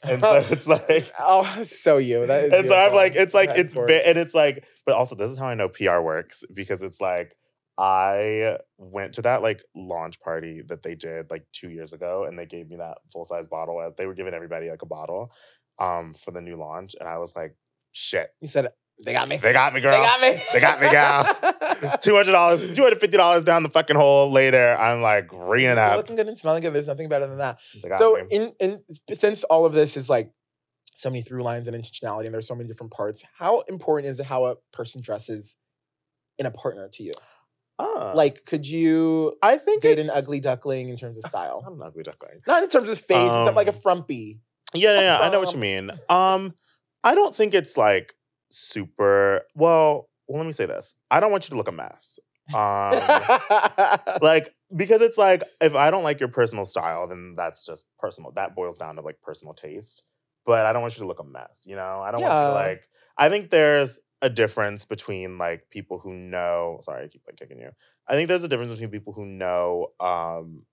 [0.03, 2.25] and so it's like oh, so you.
[2.25, 4.95] That is and so I'm like, it's like, That's it's, ba- and it's like, but
[4.95, 7.35] also this is how I know PR works because it's like,
[7.81, 12.37] I went to that like launch party that they did like two years ago and
[12.37, 13.79] they gave me that full size bottle.
[13.79, 15.31] uh, They were giving everybody like a bottle
[15.79, 16.95] um for the new launch.
[16.99, 17.55] And I was like,
[17.91, 18.69] shit, You said
[19.03, 19.37] they got me.
[19.37, 19.99] they got me, girl.
[19.99, 20.43] They got me.
[20.53, 21.97] They got me, gal.
[22.01, 24.31] Two hundred dollars, two hundred fifty dollars down the fucking hole.
[24.31, 25.97] Later, I'm like You're up.
[25.97, 26.73] looking good and smelling good.
[26.73, 27.59] There's nothing better than that.
[27.97, 28.21] So me.
[28.29, 28.83] in in
[29.17, 30.31] since all of this is like
[30.95, 34.19] so many through lines and intentionality and there's so many different parts how important is
[34.19, 35.55] it how a person dresses
[36.37, 37.13] in a partner to you
[37.81, 41.63] Ah, like could you I think date it's, an ugly duckling in terms of style
[41.65, 42.41] I'm an ugly duckling.
[42.47, 44.39] not in terms of face it's not like a Um, frumpy
[44.73, 45.91] Yeah, yeah, yeah, I know what you Um, mean.
[46.09, 46.53] Um,
[47.03, 48.13] I don't think it's like
[48.49, 49.41] super.
[49.55, 50.95] Well, well, let me say this.
[51.09, 52.19] I don't want you to look a mess.
[52.53, 52.97] Um,
[54.21, 58.31] like because it's like if I don't like your personal style, then that's just personal.
[58.31, 60.03] That boils down to like personal taste.
[60.45, 61.63] But I don't want you to look a mess.
[61.65, 62.47] You know, I don't want you Yeah.
[62.47, 62.81] to like.
[63.17, 66.79] I think there's a difference between like people who know.
[66.83, 67.71] Sorry, I keep like kicking you.
[68.07, 70.65] I think there's a difference between people who know um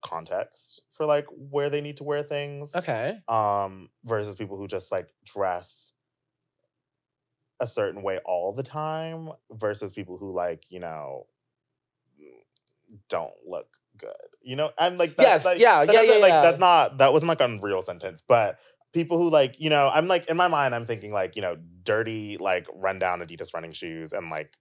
[0.00, 4.92] context for like where they need to wear things okay um versus people who just
[4.92, 5.92] like dress
[7.58, 11.26] a certain way all the time versus people who like you know
[13.08, 13.66] don't look
[13.98, 16.42] good you know i'm like that's Yes, like, yeah, that yeah, yeah, like yeah.
[16.42, 18.58] that's not that wasn't like a real sentence but
[18.92, 21.56] people who like you know i'm like in my mind i'm thinking like you know
[21.82, 24.52] dirty like rundown adidas running shoes and like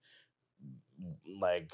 [1.42, 1.74] like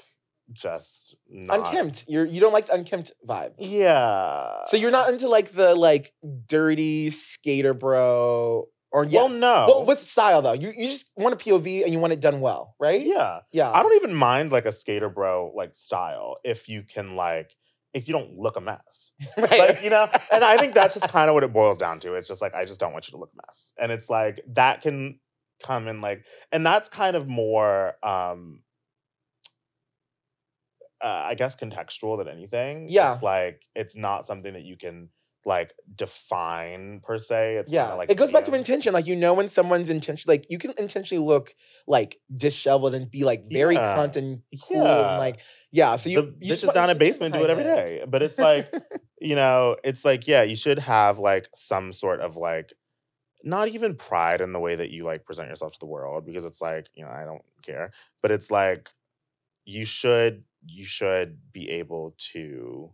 [0.52, 2.04] just not unkempt.
[2.08, 3.54] You're you don't like the unkempt vibe.
[3.58, 4.64] Yeah.
[4.66, 6.12] So you're not into like the like
[6.46, 9.14] dirty skater bro or yes.
[9.14, 9.64] well no.
[9.68, 10.52] Well, with style though.
[10.52, 13.04] You, you just want a pov and you want it done well right?
[13.04, 13.40] Yeah.
[13.52, 13.70] Yeah.
[13.70, 17.56] I don't even mind like a skater bro like style if you can like
[17.94, 19.12] if you don't look a mess.
[19.38, 22.00] right Like, you know, and I think that's just kind of what it boils down
[22.00, 22.14] to.
[22.14, 23.72] It's just like I just don't want you to look a mess.
[23.78, 25.20] And it's like that can
[25.62, 28.60] come in like and that's kind of more um
[31.02, 32.86] uh, I guess contextual than anything.
[32.88, 33.14] Yeah.
[33.14, 35.10] It's like it's not something that you can
[35.46, 37.56] like define per se.
[37.56, 38.92] It's Yeah, like it goes back to intention.
[38.92, 41.54] Like you know when someone's intention, like you can intentionally look
[41.86, 43.96] like disheveled and be like very Yeah.
[43.96, 45.08] cunt and cool Yeah.
[45.10, 45.96] and like yeah.
[45.96, 48.04] So you, the you just down in basement do it every day.
[48.06, 48.72] But it's like,
[49.20, 52.72] you know, it's like, yeah, you should have like some sort of like
[53.42, 56.44] not even pride in the way that you like present yourself to the world because
[56.44, 57.90] it's like, you know, I don't care.
[58.22, 58.90] But it's like
[59.64, 62.90] you should you should be able to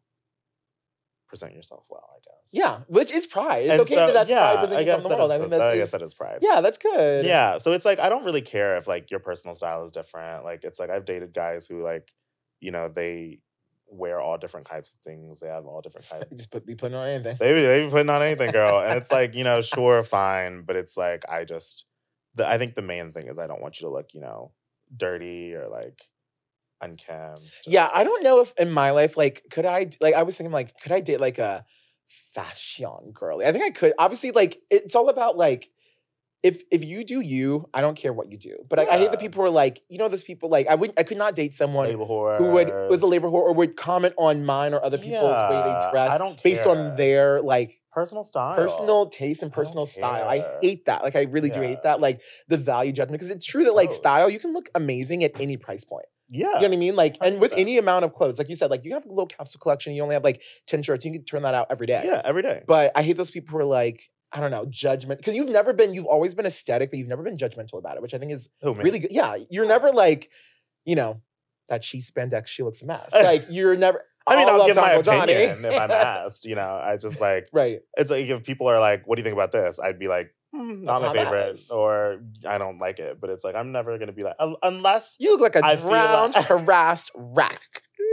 [1.31, 2.51] present yourself well, I guess.
[2.53, 3.63] Yeah, which is pride.
[3.63, 5.31] It's And okay so- that that's pride yeah, presenting I guess yourself in the world.
[5.31, 6.39] is I pres- that I guess is, that is pride.
[6.43, 7.25] yeah, that's good.
[7.25, 7.57] Yeah.
[7.59, 10.45] So it's like I don't really care if like your personal style is different.
[10.45, 12.13] Like it's like I've dated guys who like,
[12.61, 13.39] you know, they
[13.87, 15.41] wear all different types of things.
[15.41, 16.27] They have all different types.
[16.37, 17.37] Just put, be putting on anything.
[17.41, 18.81] They be, they be putting on anything, girl.
[18.81, 20.63] And it's like, you know, sure, fine.
[20.67, 21.85] But it's like I just
[22.35, 24.53] the I think the main thing is I don't want you to look, you know,
[24.97, 25.99] dirty or like
[26.81, 27.41] unkempt.
[27.67, 30.53] Yeah, I don't know if in my life, like, could I, like, I was thinking,
[30.53, 31.65] like, could I date like a
[32.35, 33.47] fashion girly?
[33.47, 33.93] I think I could.
[33.99, 35.71] Obviously, like, it's all about like,
[36.43, 38.57] if if you do you, I don't care what you do.
[38.69, 40.75] But I, I hate the people who are like, you know, those people like I
[40.75, 44.15] would I could not date someone who would was a labor whore or would comment
[44.17, 48.25] on mine or other people's way they dress I don't based on their like personal
[48.25, 48.57] style.
[48.57, 50.29] personal taste and I personal style.
[50.29, 51.03] I hate that.
[51.03, 52.01] Like I really do hate that.
[52.01, 55.33] Like the value judgment because it's true that like style you can look amazing at
[55.41, 56.07] any price point.
[56.31, 56.47] Yeah.
[56.47, 56.97] You know what I mean?
[56.97, 59.27] Like, and with any amount of clothes, like you said, like you have a little
[59.27, 59.93] capsule collection.
[59.95, 61.05] You only have like ten shirts.
[61.05, 62.03] You can turn that out every day.
[62.05, 62.63] Yeah, every day.
[62.67, 65.73] But I hate those people who are like, I don't know, judgment because you've never
[65.73, 65.93] been.
[65.93, 68.49] You've always been aesthetic, but you've never been judgmental about it, which I think is
[68.63, 69.11] Who, really good.
[69.11, 70.31] Yeah, you're never like,
[70.85, 71.21] you know,
[71.69, 72.47] that she spandex.
[72.47, 73.11] She looks a mess.
[73.15, 74.05] Like you're never.
[74.27, 75.33] I mean, I'll give my Taco Johnny.
[75.33, 76.45] opinion if I'm asked.
[76.45, 77.81] You know, I just like right.
[77.97, 80.33] it's like if people are like, "What do you think about this?" I'd be like,
[80.55, 84.13] "Hmm, "Not my favorite," or "I don't like it." But it's like I'm never gonna
[84.13, 85.17] be like, unless.
[85.19, 87.83] You look like a I drowned, like- harassed rack.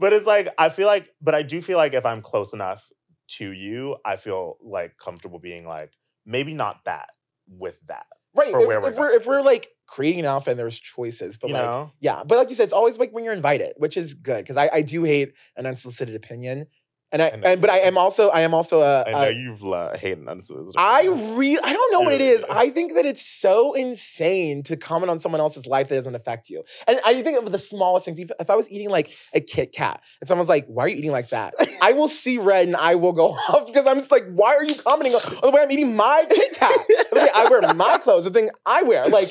[0.00, 2.90] but it's like I feel like, but I do feel like if I'm close enough
[3.28, 5.92] to you, I feel like comfortable being like
[6.26, 7.10] maybe not that
[7.48, 8.06] with that.
[8.34, 8.48] Right.
[8.48, 11.54] If, we're if we're if we're like creating an outfit, and there's choices, but you
[11.54, 14.14] like know, Yeah, but like you said, it's always like when you're invited, which is
[14.14, 16.66] good because I, I do hate an unsolicited opinion,
[17.10, 19.32] and I I and but I am also I am also a, I know a
[19.32, 20.74] you've uh, hated unsolicited.
[20.76, 22.44] I really I don't know what it is.
[22.50, 26.50] I think that it's so insane to comment on someone else's life that doesn't affect
[26.50, 28.18] you, and I think of the smallest things.
[28.18, 30.96] If, if I was eating like a Kit Kat and someone's like, "Why are you
[30.96, 34.10] eating like that?" I will see red and I will go off because I'm just
[34.10, 36.78] like, "Why are you commenting on, on the way I'm eating my Kit Kat?
[37.08, 39.28] The way I wear my clothes, the thing I wear, like."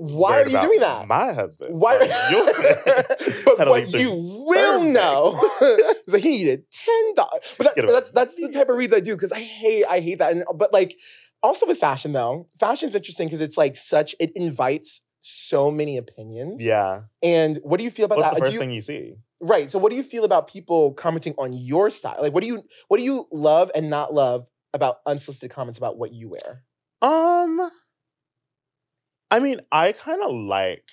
[0.00, 1.06] Why are you doing that?
[1.08, 1.74] My husband.
[1.78, 1.98] Why?
[1.98, 2.08] but
[3.68, 4.12] what the you
[4.46, 7.42] will know is that he needed ten dollars.
[7.58, 10.18] But, that- that's that's the type of reads I do because I hate I hate
[10.20, 10.32] that.
[10.32, 10.96] And but like
[11.42, 16.62] also with fashion though, fashion's interesting because it's like such it invites so many opinions.
[16.62, 17.02] yeah.
[17.22, 18.34] And what do you feel about What's that?
[18.36, 19.14] the Like, first you- thing you see?
[19.40, 19.70] right.
[19.70, 22.16] So what do you feel about people commenting on your style?
[22.20, 25.98] Like what do you what do you love and not love about unsolicited comments about
[25.98, 26.62] what you wear?
[27.02, 27.70] Um,
[29.30, 30.88] I mean, I kind of like,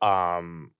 [0.00, 0.70] um,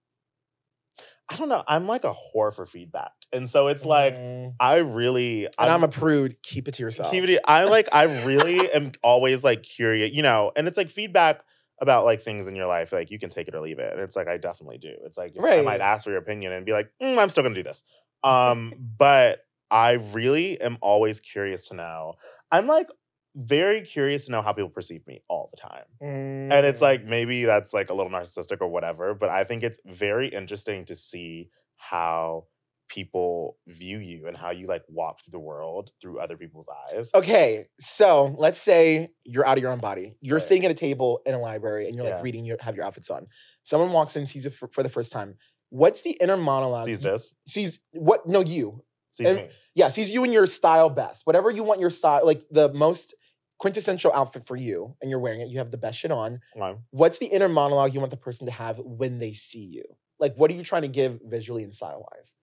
[1.28, 1.64] I don't know.
[1.66, 4.54] I'm like a whore for feedback, and so it's like Mm.
[4.60, 5.46] I really.
[5.46, 6.36] and I'm a prude.
[6.42, 7.10] Keep it to yourself.
[7.10, 7.88] keep it- I like.
[7.92, 10.52] I really am always like curious, you know.
[10.54, 11.42] And it's like feedback
[11.80, 12.92] about like things in your life.
[12.92, 14.92] Like you can take it or leave it, and it's like I definitely do.
[15.06, 17.54] It's like I might ask for your opinion and be like, "Mm, I'm still gonna
[17.54, 17.82] do this.
[18.24, 22.14] Um, but I really am always curious to know.
[22.50, 22.88] I'm like
[23.34, 25.84] very curious to know how people perceive me all the time.
[26.00, 26.82] And it's Mm.
[26.82, 30.84] like maybe that's like a little narcissistic or whatever, but I think it's very interesting
[30.86, 32.46] to see how
[32.88, 37.10] people view you and how you like walk through the world through other people's eyes.
[37.14, 40.16] Okay, so let's say you're out of your own body.
[40.20, 40.42] You're Right.
[40.42, 43.10] sitting at a table in a library and you're like reading, you have your outfits
[43.10, 43.26] on.
[43.64, 45.36] Someone walks in, sees it for, for the first time.
[45.70, 46.84] What's the inner monologue?
[46.84, 48.28] Sees this, Sees what?
[48.28, 48.84] No, you.
[49.10, 49.48] sees And- me.
[49.74, 51.26] Yeah, sees you in your style best.
[51.26, 53.12] Whatever you want your style, like the most
[53.58, 55.48] quintessential outfit for you, and you're wearing it.
[55.48, 56.40] You have the best shit on.
[56.56, 59.84] Like, What's the inner monologue you want the person to have when they see you?
[60.18, 62.34] Like, what are you trying to give visually and style wise?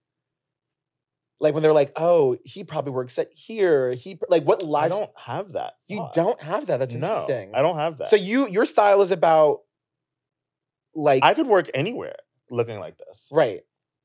[1.42, 5.10] Like when they're like, "Oh, he probably works at here." He like what I don't
[5.18, 5.72] have that.
[5.88, 6.14] You thought.
[6.14, 6.78] don't have that.
[6.78, 7.50] That's no, interesting.
[7.52, 8.08] I don't have that.
[8.08, 9.62] So you your style is about
[10.94, 12.14] like I could work anywhere
[12.48, 13.28] looking like this.
[13.32, 13.62] right.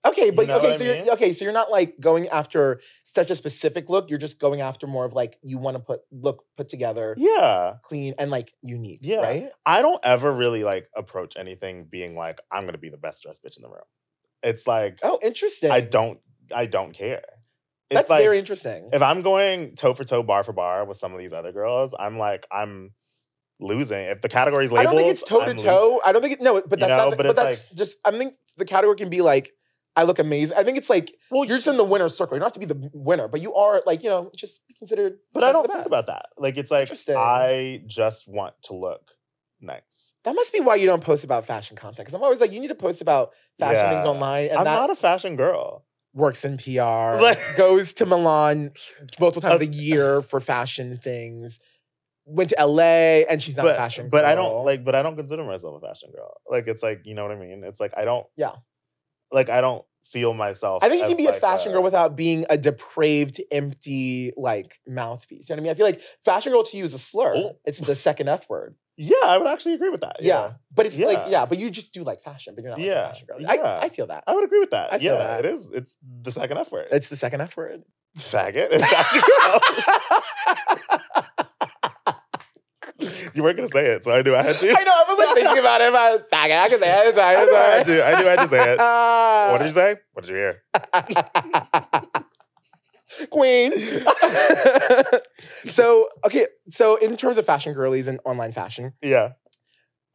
[0.10, 1.06] Okay, but know okay, what I so mean?
[1.06, 4.10] you're okay, so you're not like going after such a specific look.
[4.10, 7.76] You're just going after more of like you want to put look put together, Yeah.
[7.84, 9.00] clean and like unique.
[9.02, 9.17] Yeah.
[9.22, 9.50] Right.
[9.65, 13.43] I don't ever really like approach anything being like, I'm gonna be the best dressed
[13.43, 13.86] bitch in the room.
[14.43, 15.72] It's like Oh, interesting.
[15.72, 16.20] I don't
[16.56, 17.24] I don't care.
[17.89, 18.89] It's That's like, very interesting.
[18.91, 21.96] if I'm going toe for toe, bar for bar with some of these other girls,
[21.98, 22.91] I'm like, I'm
[23.60, 23.98] losing.
[24.06, 26.02] If the category's labeled, I don't think it's toe to toe.
[26.06, 26.41] I don't think it.
[26.41, 27.17] No, but You that's know, not.
[27.17, 27.98] but But, that's like- just.
[28.04, 29.52] I think the category can be like,
[29.97, 30.55] I look amazing.
[30.57, 32.36] I think it's like Well, you're just in the winner's circle.
[32.38, 34.73] You don't have to be the winner, but you are like you know just be
[34.75, 35.17] considered.
[35.33, 36.27] but I don't think about that.
[36.38, 39.12] Like it's like I just want to look
[39.60, 40.13] nice.
[40.23, 42.05] That must be why you don't post about fashion content.
[42.05, 44.89] Because I'm always like, you need to post about fashion things online, and I'm not
[44.91, 45.83] a fashion girl.
[46.13, 47.19] works in PR.
[47.21, 48.71] Like- goes to Milan
[49.19, 51.60] multiple times a year for fashion things.
[52.29, 54.10] Went to LA, and she's not a but fashion.
[54.10, 56.33] but I don't like but I don't consider myself a fashion girl.
[56.49, 57.63] Like it's like, you know what I mean?
[57.63, 58.51] It's like I don't Yeah.
[59.31, 60.83] Like I don't feel myself.
[60.83, 64.79] I think you can be a like, fashion girl without being a depraved, empty, like
[64.87, 65.49] mouthpiece.
[65.49, 65.71] You know what I mean?
[65.71, 67.33] I feel like fashion girl to you is a slur.
[67.35, 67.51] Oh.
[67.65, 68.75] It's the second F word.
[68.99, 70.17] Yeah, I would actually agree with that.
[70.21, 70.53] Yeah.
[70.73, 71.29] But it's like, Yeah.
[71.29, 73.05] yeah, but you just do like fashion, but you're not like Yeah.
[73.05, 73.37] a fashion girl.
[73.41, 73.51] Yeah.
[73.51, 74.23] I, I feel that.
[74.25, 74.91] I would agree with that.
[74.91, 75.45] I feel yeah, that.
[75.45, 75.69] it is.
[75.71, 76.87] It's the second F word.
[76.91, 77.83] It's the second F word.
[78.17, 79.59] faggot and fashion girl.
[83.38, 84.69] you weren't gonna say it, so I knew I had to.
[84.69, 84.91] I know.
[84.91, 85.93] I was like thinking about it.
[85.93, 86.60] Faggot.
[86.65, 87.08] I can say it.
[87.10, 87.38] It's fine.
[87.38, 87.71] I It's knew I fine.
[87.78, 88.06] had to.
[88.06, 88.80] I knew I had to say it.
[88.80, 89.50] Uh.
[89.52, 89.95] what did you say?
[90.13, 90.63] What did you hear?
[93.32, 93.71] Queen.
[95.67, 96.47] so, okay.
[96.69, 99.32] So, in terms of fashion girlies and online fashion, Yeah.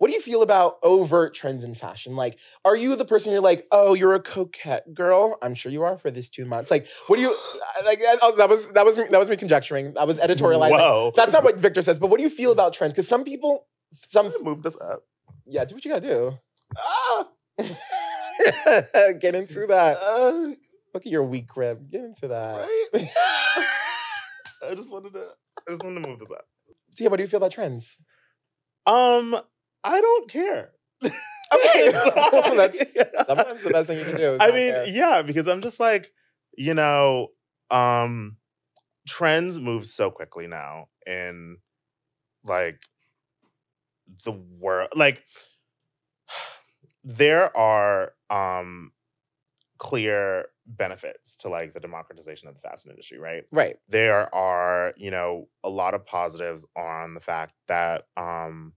[0.02, 2.16] What do you feel about overt trends in fashion?
[2.16, 5.38] Like, are you the person you're like, oh, you're a coquette girl?
[5.40, 6.72] I'm sure you are for this two months.
[6.72, 7.28] Like, what do you
[7.84, 8.00] like?
[8.20, 9.94] oh, That was that was me, that was me conjecturing.
[9.94, 10.72] That was editorializing.
[10.72, 11.12] Whoa.
[11.14, 12.00] That's not what Victor says.
[12.00, 12.94] But what do you feel about trends?
[12.94, 13.66] Because some people,
[14.10, 15.04] some move this up.
[15.46, 16.38] yeah, do what you gotta do.
[16.76, 17.28] Ah,
[19.20, 19.98] Get into that.
[20.02, 20.48] uh,
[20.94, 21.90] Look at your weak rib.
[21.92, 22.68] Get into that.
[22.92, 23.08] right.
[24.68, 25.26] I just wanted to.
[25.66, 26.44] I just wanted to move this up.
[26.96, 27.96] So yeah, what do you feel about trends?
[28.84, 29.38] Um,
[29.84, 30.70] I don't care.
[31.52, 31.90] Okay,
[32.56, 32.78] that's
[33.26, 34.34] sometimes the best thing you can do.
[34.34, 34.86] Is I mean, care.
[34.86, 36.10] yeah, because I'm just like,
[36.56, 37.28] you know,
[37.70, 38.38] um,
[39.06, 41.58] trends move so quickly now in
[42.44, 42.80] like
[44.24, 44.90] the world.
[44.94, 45.24] Like,
[47.04, 48.92] there are um
[49.78, 53.44] clear benefits to like the democratization of the fashion industry, right?
[53.50, 53.76] right.
[53.88, 58.72] there are you know a lot of positives on the fact that um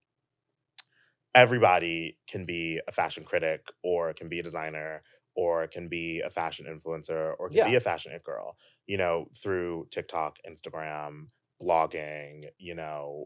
[1.35, 5.03] everybody can be a fashion critic or can be a designer
[5.35, 9.27] or can be a fashion influencer or can be a fashion it girl you know
[9.37, 11.27] through tiktok instagram
[11.61, 13.25] blogging you know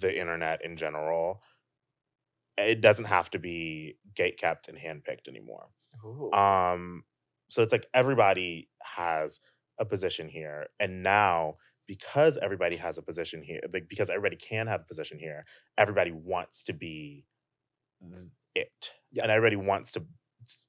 [0.00, 1.42] the internet in general
[2.56, 5.68] it doesn't have to be gate kept and handpicked anymore
[6.04, 6.32] Ooh.
[6.32, 7.04] um,
[7.50, 9.40] so it's like everybody has
[9.78, 10.66] a position here.
[10.80, 11.56] And now,
[11.88, 15.46] because everybody has a position here, like because everybody can have a position here,
[15.78, 17.26] everybody wants to be
[18.54, 18.92] it.
[19.12, 19.24] Yeah.
[19.24, 20.04] And everybody wants to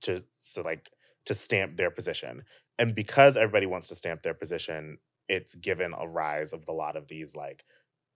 [0.01, 0.89] to to like
[1.25, 2.43] to stamp their position.
[2.77, 6.95] And because everybody wants to stamp their position, it's given a rise of a lot
[6.95, 7.63] of these like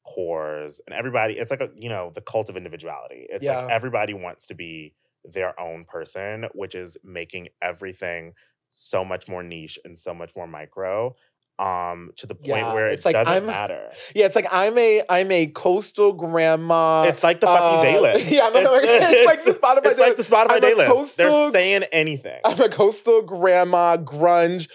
[0.05, 3.59] cores and everybody it's like a you know the cult of individuality it's Yeah.
[3.61, 8.33] like everybody wants to be their own person which is making everything
[8.73, 11.15] so much more niche and so much more micro
[11.59, 14.47] um to the point Yeah, where it's it like, doesn't I'm- matter yeah, it's like
[14.51, 17.03] I'm a I'm a coastal grandma.
[17.03, 20.07] it's like the fucking uh, daylist yeah, I'm not- it's like the Spotify it's day
[20.07, 24.67] like the spotify I'm daylist coastal- they're saying anything I'm a coastal grandma, grunge,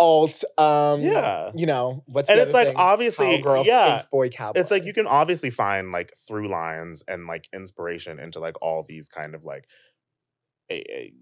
[0.00, 0.42] alt.
[0.58, 1.52] Um, Yeah.
[1.54, 2.76] you know what's and it's like thing?
[2.76, 4.58] obviously Cowgirl, yeah boy, cowboy.
[4.60, 8.82] it's like you can obviously find like through lines and like inspiration into like all
[8.82, 9.68] these kind of like
[10.68, 11.12] a, a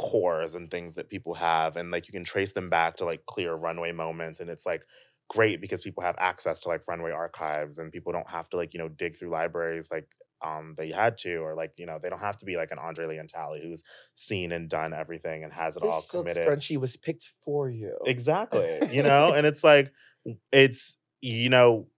[0.00, 3.26] cores and things that people have and like you can trace them back to like
[3.26, 4.82] clear runway moments and it's like
[5.28, 8.72] great because people have access to like runway archives and people don't have to like
[8.72, 10.08] you know dig through libraries like
[10.40, 12.78] um they had to or like you know they don't have to be like an
[12.78, 13.82] Andre Leon Talley who's
[14.14, 17.68] seen and done everything and has it all this silk committed scrunchie was picked for
[17.68, 17.94] you.
[18.06, 18.80] Exactly.
[18.90, 19.92] You know, and it's like
[20.50, 21.88] it's you know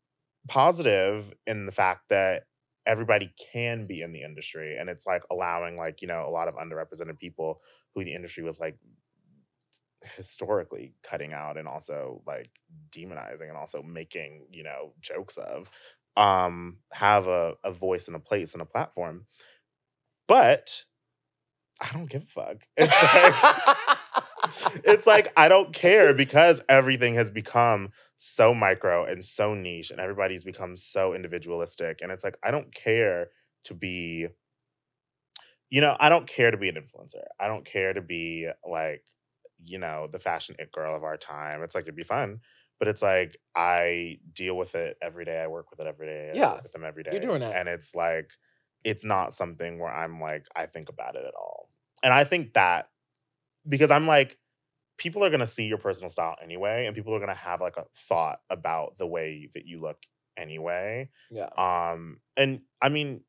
[0.48, 2.46] positive in the fact that
[2.86, 6.48] everybody can be in the industry and it's like allowing like, you know, a lot
[6.48, 7.60] of underrepresented people
[7.94, 8.76] who the industry was like
[10.16, 12.50] historically cutting out and also like
[12.90, 15.70] demonizing and also making, you know, jokes of
[16.16, 19.26] um have a, a voice and a place and a platform.
[20.26, 20.84] But
[21.80, 23.88] I don't give a fuck.
[24.84, 30.00] It's like I don't care because everything has become so micro and so niche and
[30.00, 33.28] everybody's become so individualistic and it's like I don't care
[33.64, 34.28] to be
[35.70, 37.24] you know, I don't care to be an influencer.
[37.40, 39.04] I don't care to be like
[39.64, 41.62] you know, the fashion it girl of our time.
[41.62, 42.40] It's like it'd be fun,
[42.80, 45.40] but it's like I deal with it every day.
[45.40, 46.30] I work with it every day.
[46.32, 47.12] I Yeah, with them every day.
[47.12, 47.56] you're doing it.
[47.56, 48.32] And it's like
[48.84, 51.68] it's not something where I'm like I think about it at all.
[52.02, 52.88] And I think that
[53.68, 54.38] because I'm like
[54.98, 57.60] people are going to see your personal style anyway and people are going to have
[57.60, 59.96] like a thought about the way that you look
[60.36, 61.48] anyway yeah.
[61.58, 63.22] um and i mean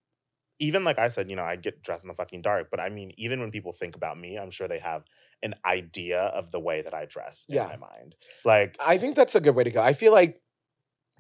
[0.60, 2.90] even like i said you know i get dressed in the fucking dark but i
[2.90, 5.04] mean even when people think about me i'm sure they have
[5.42, 7.68] an idea of the way that i dress in Yeah.
[7.68, 8.16] my mind
[8.46, 9.82] like I think that's a good way to go.
[9.82, 10.42] I feel like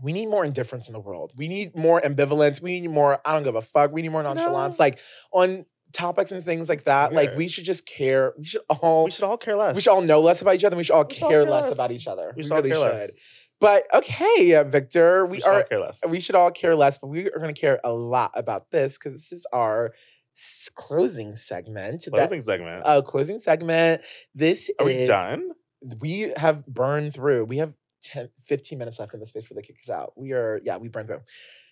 [0.02, 1.32] we need more indifference in the world.
[1.36, 2.62] We need more ambivalence.
[2.62, 3.91] We need more, I don't give a fuck.
[3.91, 4.80] We need more nonchalance.
[4.80, 4.84] No.
[4.84, 4.99] Like
[5.32, 7.14] on topics and things like that.
[7.14, 8.34] Like we should just care.
[8.38, 10.64] We should all we should all care less we should all know less about each
[10.64, 10.76] other.
[10.76, 11.74] We should all We should all care care less less.
[11.74, 12.34] about each other.
[12.36, 12.96] we should all really care should.
[12.96, 13.12] less
[13.60, 17.08] But okay, uh, Victor, we, we are care less we should all care less, but
[17.08, 19.94] we are going to care a lot about this because this is our
[20.36, 22.04] s- closing segment.
[22.06, 22.82] that- Closing segment.
[22.86, 24.02] uh, closing segment.
[24.36, 25.52] This Are we done?
[26.00, 27.46] we have burned through.
[27.46, 30.14] We have 10, 15 minutes left in the space for the kick us out.
[30.18, 31.22] We are, yeah, we burned through.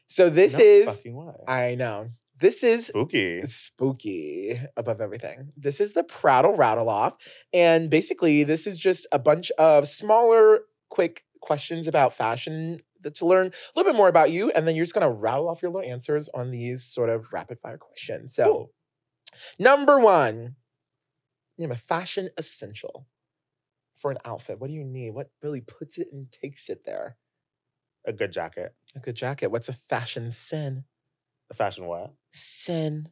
[0.05, 1.01] So this No is.
[1.47, 2.07] I know,
[2.41, 3.41] this is Spooky.
[3.43, 5.51] spooky above everything.
[5.55, 7.15] This is the Prattle Rattle Off.
[7.53, 13.47] And basically, this is just a bunch of smaller, quick questions about fashion to learn
[13.47, 14.51] a little bit more about you.
[14.51, 17.31] And then you're just going to rattle off your little answers on these sort of
[17.33, 18.35] rapid fire questions.
[18.35, 18.71] So, Cool.
[19.59, 20.55] number one,
[21.57, 23.07] name a fashion essential
[23.95, 24.59] for an outfit.
[24.59, 25.11] What do you need?
[25.11, 27.17] What really puts it and takes it there?
[28.05, 28.73] A good jacket.
[28.95, 29.47] A good jacket.
[29.51, 30.85] What's a fashion sin?
[31.53, 32.13] Fashion what?
[32.31, 33.09] Sin.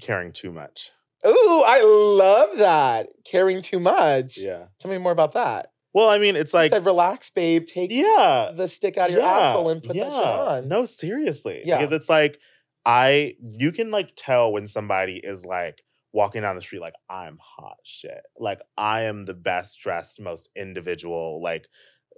[0.00, 0.90] Caring too much.
[1.26, 3.08] Ooh, I love that.
[3.24, 4.36] Caring too much.
[4.38, 4.66] Yeah.
[4.78, 5.72] Tell me more about that.
[5.92, 7.66] Well, I mean, it's Like, said, relax, babe.
[7.66, 10.68] Take yeah, the stick out of your asshole and put that shit on.
[10.68, 11.62] No, seriously.
[11.64, 11.78] Yeah.
[11.78, 12.38] Because it's like
[12.84, 17.38] I you can like tell when somebody is like walking down the street like I'm
[17.40, 18.22] hot shit.
[18.38, 21.66] Like I am the best dressed, most individual, like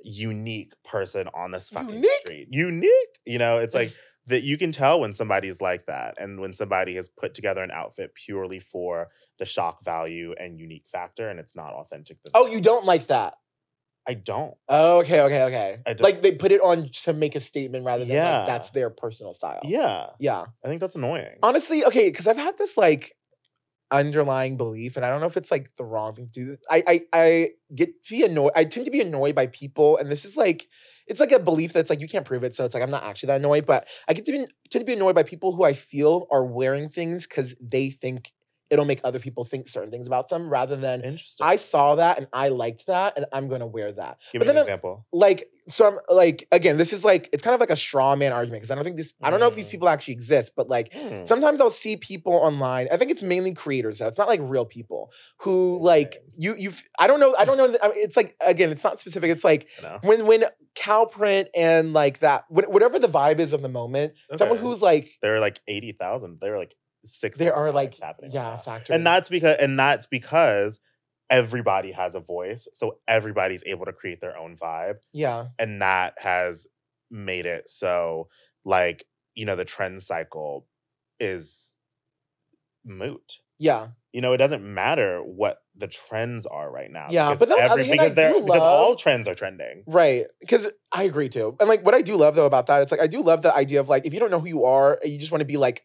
[0.02, 2.10] unique person on this fucking Unique?
[2.22, 2.48] street.
[2.50, 2.92] Unique.
[3.24, 3.94] You know, it's like
[4.30, 7.70] that you can tell when somebody's like that and when somebody has put together an
[7.70, 9.08] outfit purely for
[9.38, 12.16] the shock value and unique factor and it's not authentic.
[12.34, 13.34] Oh, you don't like that.
[14.08, 14.54] I don't.
[14.68, 15.78] Oh, okay, okay, okay.
[15.86, 18.38] I don't- Like they put it on to make a statement rather than Yeah.
[18.38, 19.60] like that's their personal style.
[19.64, 20.06] Yeah.
[20.18, 20.46] Yeah.
[20.64, 21.36] I think that's annoying.
[21.42, 23.14] Honestly, okay, because I've had this like
[23.90, 26.56] underlying belief, and I don't know if it's like the wrong thing to do.
[26.70, 28.52] I I I get to be annoyed.
[28.56, 30.68] I tend to be annoyed by people, and this is like
[31.06, 33.04] it's like a belief that's like you can't prove it, so it's like I'm not
[33.04, 34.38] actually that annoyed, but I get to be
[34.70, 38.32] tend to be annoyed by people who I feel are wearing things because they think
[38.70, 41.46] it'll make other people think certain things about them, rather than Interesting.
[41.46, 44.18] I saw that and I liked that, and I'm gonna wear that.
[44.32, 45.06] Give but me an I'm- example.
[45.12, 48.32] like so i'm like again this is like it's kind of like a straw man
[48.32, 49.72] argument because i don't think these i don't know if these Mm.
[49.72, 51.22] people actually exist but like Hmm.
[51.22, 54.64] sometimes i'll see people online i think it's mainly creators though it's not like real
[54.64, 58.34] people who like you you've i don't know i don't know I mean, it's like
[58.40, 59.68] again it's not specific it's like
[60.02, 60.44] when when
[60.74, 65.10] cow print and like that whatever the vibe is of the moment someone who's like
[65.22, 66.38] they're like eighty thousand.
[66.40, 67.38] They're like six.
[67.38, 68.30] there are like happening.
[68.32, 68.56] yeah right now.
[68.58, 70.80] factor and that's because and that's because
[71.28, 76.14] everybody has a voice, so everybody's able to create their own vibe, yeah and that
[76.18, 76.66] has
[77.10, 78.28] made it so
[78.64, 80.66] like you know the trend cycle
[81.18, 81.74] is
[82.84, 83.38] moot.
[83.58, 87.06] yeah You know, it doesn't matter what the trends are right now.
[87.10, 89.28] Yeah, because but then on the other every, I because they're do because all trends
[89.28, 89.84] are trending.
[89.86, 90.26] Right.
[90.40, 91.56] Because I agree too.
[91.60, 93.54] And like what I do love though about that, it's like I do love the
[93.54, 95.56] idea of like if you don't know who you are you just want to be
[95.56, 95.84] like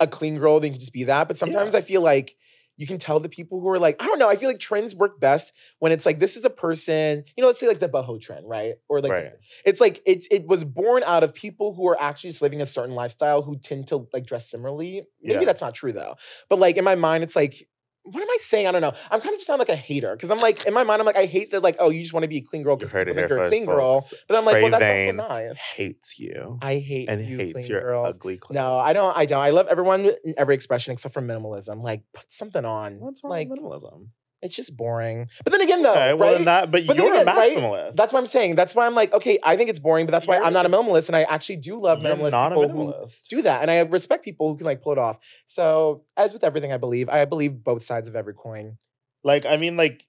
[0.00, 1.28] a clean girl, then you can just be that.
[1.28, 1.78] But sometimes Yeah.
[1.78, 2.36] I feel like
[2.76, 4.94] you can tell the people who are like, I don't know, I feel like trends
[4.94, 7.90] work best when it's like this is a person, you know, let's say like the
[7.90, 8.76] boho trend, right?
[8.88, 9.32] Or like right.
[9.66, 12.66] it's like it's it was born out of people who are actually just living a
[12.66, 15.02] certain lifestyle who tend to like dress similarly.
[15.22, 15.44] Maybe Yeah.
[15.44, 16.14] that's not true though.
[16.48, 17.68] But like in my mind, it's like,
[18.04, 18.66] what am I saying?
[18.66, 18.92] I don't know.
[19.10, 21.06] I'm kind of just sound like a hater because I'm like in my mind, I'm
[21.06, 22.92] like, I hate that like, oh, you just want to be a clean girl because
[22.92, 24.04] heard it think you're a clean girl.
[24.28, 25.58] But I'm like, well, that's Vane also nice.
[25.58, 28.54] hates you I hate and you, hates clean your ugly clothes.
[28.54, 29.16] No, I don't.
[29.16, 29.42] I don't.
[29.42, 31.82] I love everyone every expression except for minimalism.
[31.82, 33.00] Like, put something on.
[33.00, 34.08] What's wrong like, with minimalism?
[34.42, 35.28] It's just boring.
[35.44, 36.44] But then again, though, Okay, well right?
[36.46, 37.94] that, but, But you're again, a right, maximalist.
[37.94, 38.54] That's what I'm saying.
[38.56, 40.64] That's why I'm like, okay, I think it's boring, but that's why You're- I'm not
[40.66, 43.26] a minimalist, and I actually do love minimalist not a people who minimalist.
[43.28, 45.18] do that, and I respect people who can like pull it off.
[45.46, 48.78] So, as with everything, I believe I believe both sides of every coin.
[49.24, 50.06] Like, I mean, like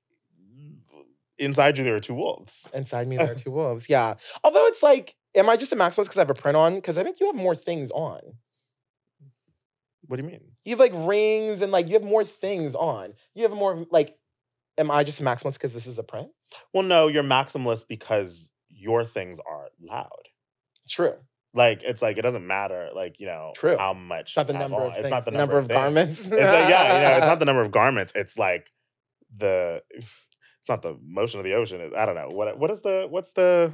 [1.37, 2.69] inside you there are two wolves.
[2.73, 3.89] Inside me, there are two wolves.
[3.89, 4.13] Yeah.
[4.43, 6.75] Although it's like, am I just a maximalist because I have a print on?
[6.75, 8.19] Because I think you have more things on.
[10.07, 10.41] What do you mean?
[10.65, 13.13] You have like rings and like you have more things on.
[13.33, 14.17] You have more like.
[14.81, 16.27] Am I just a maximalist because this is a print?
[16.73, 20.27] Well, no, you're maximalist because your things are loud.
[20.89, 21.13] True.
[21.53, 23.77] Like it's like it doesn't matter, like you know, True.
[23.77, 24.31] how much.
[24.31, 25.77] It's not the number of It's not the number, of things.
[25.77, 26.19] garments.
[26.21, 28.11] It's like, yeah, you know, it's not the number of garments.
[28.15, 28.67] It's like
[29.37, 29.83] the.
[30.59, 31.91] It's not the motion of the ocean.
[31.97, 32.55] I don't know what.
[32.59, 33.07] What is the?
[33.09, 33.73] What's the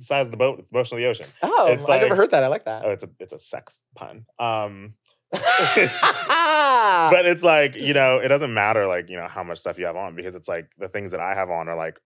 [0.00, 0.58] size of the boat?
[0.58, 1.24] It's the motion of the ocean.
[1.42, 2.44] Oh, It's I never heard that.
[2.44, 2.84] I like that.
[2.84, 4.26] Oh, it's a it's a sex pun.
[4.38, 4.92] Um,
[5.32, 5.40] but
[7.10, 9.86] but it's like you know it doesn't matter like you know how much stuff you
[9.86, 11.98] have on because it's like the things that i have on are like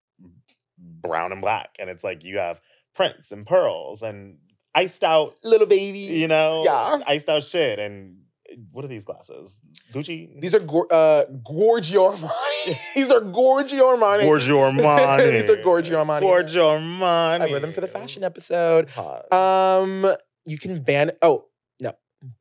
[0.78, 2.60] brown and black and it's like you have
[2.94, 4.38] prints and pearls and
[4.74, 5.98] iced out little baby.
[5.98, 7.02] you know Yeah.
[7.06, 8.16] iced out shit and
[8.50, 9.58] eh, what are these glasses
[9.92, 12.78] gucci These are uh, Giorgio Armani.
[12.94, 14.22] These are Giorgio Armani.
[14.22, 15.32] Giorgio Armani.
[15.32, 16.20] These are Giorgio Armani.
[16.20, 17.40] Giorgio Armani.
[17.40, 18.90] I wear them for the fashion episode.
[18.90, 19.32] Hot.
[19.32, 20.06] Um,
[20.44, 21.12] you can ban.
[21.22, 21.46] Oh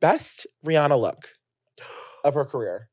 [0.00, 1.28] best Rihanna look
[2.24, 2.88] of her career.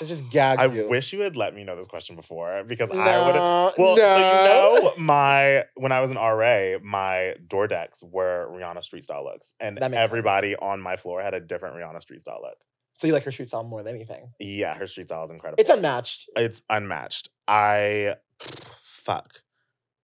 [0.00, 0.88] It just gags I you.
[0.88, 3.96] wish you had let me know this question before because no, I would have Well,
[3.96, 4.04] no.
[4.04, 9.04] so you know, my when I was in RA, my door decks were Rihanna street
[9.04, 9.94] style looks, and makes sense.
[9.96, 12.58] everybody on my floor had a different Rihanna street style look.
[12.98, 14.30] So you like her street style more than anything.
[14.40, 15.60] Yeah, her street style is incredible.
[15.60, 16.30] It's unmatched.
[16.36, 17.28] It's unmatched.
[17.48, 19.40] I fuck.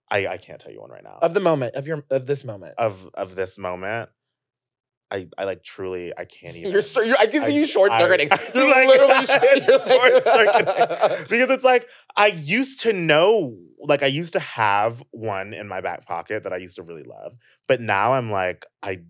[0.09, 1.19] I I can't tell you one right now.
[1.21, 2.75] Of the moment, of your of this moment.
[2.77, 4.09] of of this moment,
[5.11, 6.71] I I like truly I can't even.
[6.71, 8.29] You're, so- you're I can see I- you short circuiting.
[8.55, 9.25] You're like, literally
[9.65, 11.25] short-circuiting.
[11.29, 15.81] because it's like I used to know, like I used to have one in my
[15.81, 17.35] back pocket that I used to really love,
[17.67, 19.01] but now I'm like I.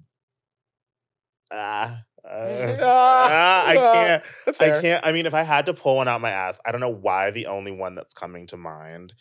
[1.54, 4.24] Ah, uh, ah, I can't.
[4.46, 4.78] That's fair.
[4.78, 5.06] I can't.
[5.06, 7.32] I mean, if I had to pull one out my ass, I don't know why
[7.32, 9.14] the only one that's coming to mind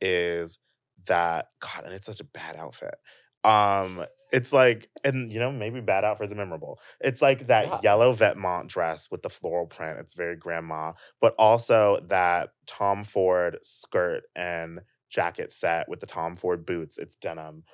[0.00, 0.58] is
[1.06, 2.94] that God, and it's such a bad outfit.
[3.44, 6.80] Um, it's like, and you know, maybe bad outfits are memorable.
[7.00, 7.80] It's like that Yeah.
[7.82, 9.98] yellow Vetements dress with the floral print.
[10.00, 14.80] It's very grandma, but also that Tom Ford skirt and
[15.10, 16.98] jacket set with the Tom Ford boots.
[16.98, 17.64] It's denim.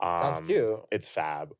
[0.00, 0.80] Um, Sounds cute.
[0.90, 1.54] it's fab.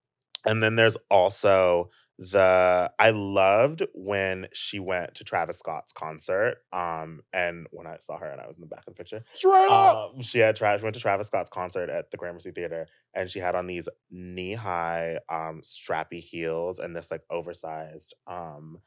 [0.44, 6.58] And then there's also the I loved when she went to Travis Scott's concert.
[6.72, 9.24] Um, and when I saw her and I was in the back of the picture,
[9.34, 10.12] Straight up.
[10.14, 13.28] um, she had tra- she went to Travis Scott's concert at the Gramercy Theater, and
[13.30, 18.80] she had on these knee high, um, strappy heels and this like oversized, um,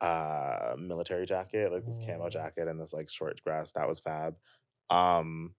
[0.00, 2.32] uh, military jacket, like this camo Mm.
[2.32, 3.72] jacket and this like short dress.
[3.72, 4.36] That was fab.
[4.90, 5.54] Um,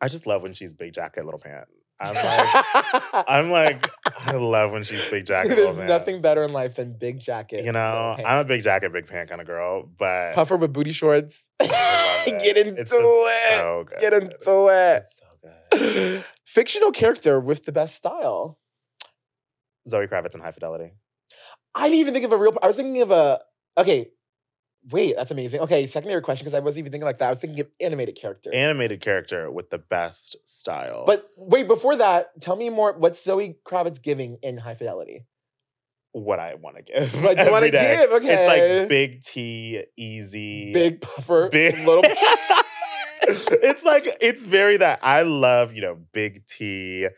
[0.00, 1.68] I just love when she's big jacket, little pant.
[1.98, 2.64] I'm like,
[3.28, 5.56] I'm like, I love when she's big jacket.
[5.56, 7.64] There's nothing better in life than big jacket.
[7.64, 10.92] You know, I'm a big jacket, big pant kind of girl, but puffer with booty
[10.92, 11.46] shorts.
[11.60, 12.88] Get into it.
[12.88, 13.86] So.
[14.00, 14.34] Get into
[14.68, 15.04] it.
[15.04, 15.26] It's so
[15.70, 16.24] good.
[16.44, 18.58] Fictional character with the best style.
[19.88, 20.92] Zoe Kravitz in High Fidelity.
[21.74, 22.56] I didn't even think of a real.
[22.62, 23.40] I was thinking of a.
[23.78, 24.10] Okay,
[24.90, 25.60] wait, that's amazing.
[25.60, 27.26] Okay, secondary question because I wasn't even thinking like that.
[27.26, 28.52] I was thinking of animated character.
[28.54, 31.04] Animated character with the best style.
[31.06, 32.92] but wait, before that, tell me more.
[32.96, 35.24] What's Zoe Kravitz giving in High Fidelity?
[36.12, 37.12] what I want to give.
[37.22, 38.10] What you want to give?
[38.10, 38.46] Okay, It's
[38.80, 41.76] like big T, easy, big puffer, big.
[41.86, 42.02] little.
[43.22, 45.74] it's like it's very that I love.
[45.74, 47.08] You know, big T,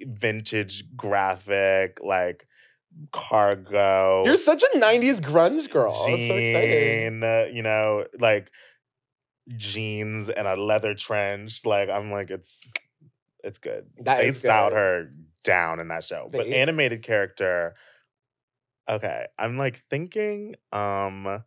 [0.00, 2.46] vintage graphic, like
[3.12, 4.22] cargo.
[4.24, 5.92] You're such a '90s grunge girl.
[6.06, 7.22] That's so exciting.
[7.22, 8.50] uh, you know, like
[9.56, 11.64] jeans and a leather trench.
[11.64, 12.66] Like I'm like, it's
[13.44, 13.86] it's good.
[14.02, 14.76] That they styled good.
[14.78, 15.12] her
[15.44, 16.28] down in that show.
[16.30, 17.74] But They- animated character,
[18.88, 19.26] okay.
[19.38, 21.42] I'm like thinking, um,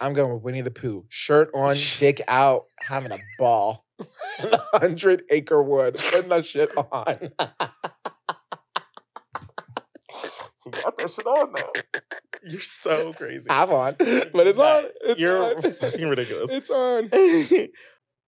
[0.00, 1.04] I'm going with Winnie the Pooh.
[1.08, 3.84] Shirt on, dick out, having a ball.
[4.72, 5.96] Hundred acre wood.
[6.12, 7.30] Putting that shit on.
[10.74, 12.00] who got that shit on though?
[12.44, 13.46] You're so crazy.
[13.48, 13.96] Have on.
[13.98, 14.84] But it's on.
[15.04, 15.62] It's You're on.
[15.72, 16.50] fucking ridiculous.
[16.50, 17.10] It's on.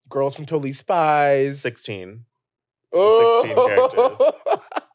[0.08, 1.60] Girls from Totally Spies.
[1.60, 2.24] 16.
[2.92, 3.42] Oh.
[3.42, 4.16] 16 characters.
[4.20, 4.62] Oh.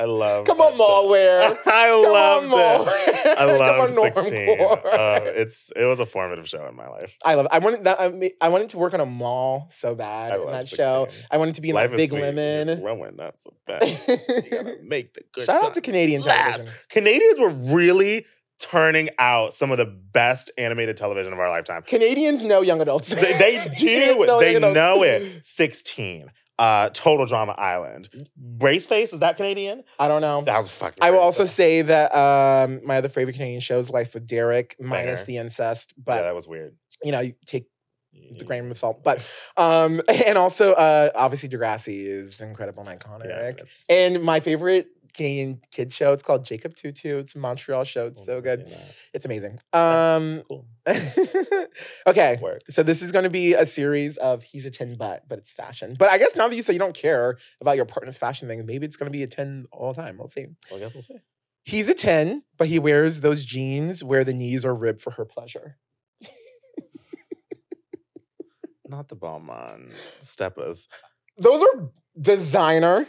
[0.00, 0.72] I love Come on.
[0.78, 1.56] Malware.
[1.66, 3.38] I love it.
[3.38, 4.58] I love 16.
[5.00, 7.16] Uh, it's it was a formative show in my life.
[7.24, 7.52] I love it.
[7.52, 8.00] I wanted that.
[8.00, 11.08] I, I wanted to work on a mall so bad I in that show.
[11.30, 12.22] I wanted to be in Life like Big sweet.
[12.22, 12.80] Lemon.
[12.80, 13.82] growing, not so bad.
[13.82, 16.64] You gotta make the good Shout out to Canadian last.
[16.64, 16.72] television.
[16.88, 18.26] Canadians were really
[18.58, 21.82] turning out some of the best animated television of our lifetime.
[21.82, 23.08] Canadians know young adults.
[23.08, 24.26] They, they do.
[24.40, 25.44] they know it.
[25.44, 26.30] 16.
[26.60, 28.10] Uh, Total Drama Island.
[28.58, 29.82] Braceface, is that Canadian?
[29.98, 30.42] I don't know.
[30.42, 33.88] That was fucking I will also say that um, my other favorite Canadian show is
[33.88, 35.24] Life with Derek, minus Banger.
[35.24, 35.94] the incest.
[35.96, 36.76] But yeah, that was weird.
[37.02, 37.66] you know, you take
[38.38, 39.02] the grain of salt.
[39.02, 43.26] But um, and also uh, obviously Degrassi is incredible and iconic.
[43.26, 47.18] Yeah, And my favorite Canadian kids show, it's called Jacob Two-Two.
[47.18, 48.06] It's a Montreal show.
[48.06, 48.74] It's I've so good.
[49.12, 49.58] It's amazing.
[49.72, 50.66] Um, Cool.
[52.06, 52.38] okay.
[52.40, 52.60] Work.
[52.70, 55.52] So this is going to be a series of he's a 10 but, but it's
[55.52, 55.96] fashion.
[55.98, 58.64] But I guess now that you say you don't care about your partner's fashion thing,
[58.66, 60.18] maybe it's going to be a 10 all the time.
[60.18, 60.46] We'll see.
[60.70, 61.18] Well, I guess we'll see.
[61.64, 65.24] He's a 10, but he wears those jeans where the knees are ribbed for her
[65.24, 65.76] pleasure.
[68.88, 70.88] Not the Balmain steppers.
[71.38, 71.90] Those are
[72.20, 73.06] designer.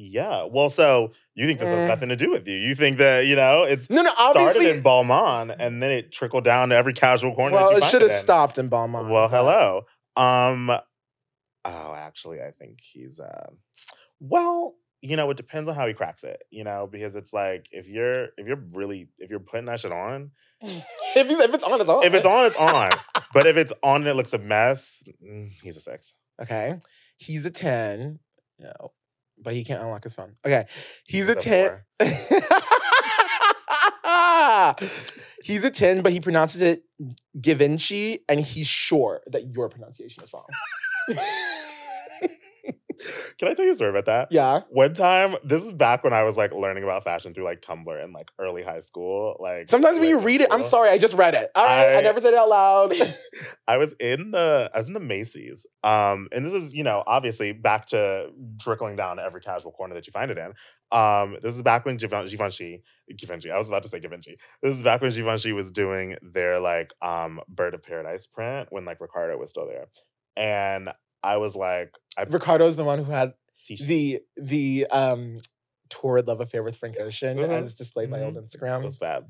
[0.00, 0.44] Yeah.
[0.44, 1.72] Well, so you think this Mm.
[1.78, 2.56] has nothing to do with you?
[2.56, 6.44] You think that you know it's No, no, started in Balmain and then it trickled
[6.44, 7.56] down to every casual corner.
[7.56, 9.10] well, that you it should have stopped in Balmain.
[9.10, 9.86] Well, hello.
[10.16, 10.70] Um.
[11.64, 13.18] Oh, actually, I think he's.
[13.18, 13.50] Uh,
[14.20, 16.42] well, you know, it depends on how he cracks it.
[16.50, 19.90] You know, because it's like if you're if you're really if you're putting that shit
[19.90, 20.30] on,
[20.62, 20.84] if,
[21.16, 22.04] if it's on, it's on.
[22.04, 22.90] if it's on, it's on.
[23.34, 26.12] but if it's on and it looks a mess, mm, he's a six.
[26.40, 26.78] Okay.
[27.16, 28.14] He's a 10.
[28.60, 28.92] No.
[29.42, 30.36] But he can't unlock his phone.
[30.44, 30.66] Okay.
[31.04, 32.00] He's a He's a 10.
[35.42, 36.84] he's a 10, but he pronounces it
[37.40, 40.46] Givenchy, and he's sure that your pronunciation is wrong.
[43.38, 44.28] Can I tell you a story about that?
[44.30, 44.60] Yeah.
[44.70, 48.04] One time, this is back when I was like learning about fashion through like Tumblr
[48.04, 49.36] in like early high school.
[49.40, 51.50] Like Sometimes when you read it, I'm sorry, I just read it.
[51.54, 52.94] All right, I, I- never said it out loud.
[53.68, 55.66] I was in the I was in the Macy's.
[55.82, 58.30] Um, and this is, you know, obviously back to
[58.60, 60.52] trickling down every casual corner that you find it in.
[60.90, 62.82] Um, this is back when Givenchy, Givenchy,
[63.16, 64.38] Givenchy, I was about to say Givenchy.
[64.62, 68.84] This is back when Givenchy was doing their like um Bird of Paradise print when
[68.84, 69.86] like Riccardo was still there.
[70.36, 70.90] And
[71.22, 73.34] I was like, I Riccardo's the one who had
[73.80, 75.38] the the um
[75.90, 77.48] torrid love affair with Frank Ocean Mhm.
[77.50, 78.84] as displayed by old It Instagram.
[78.84, 79.26] was fab.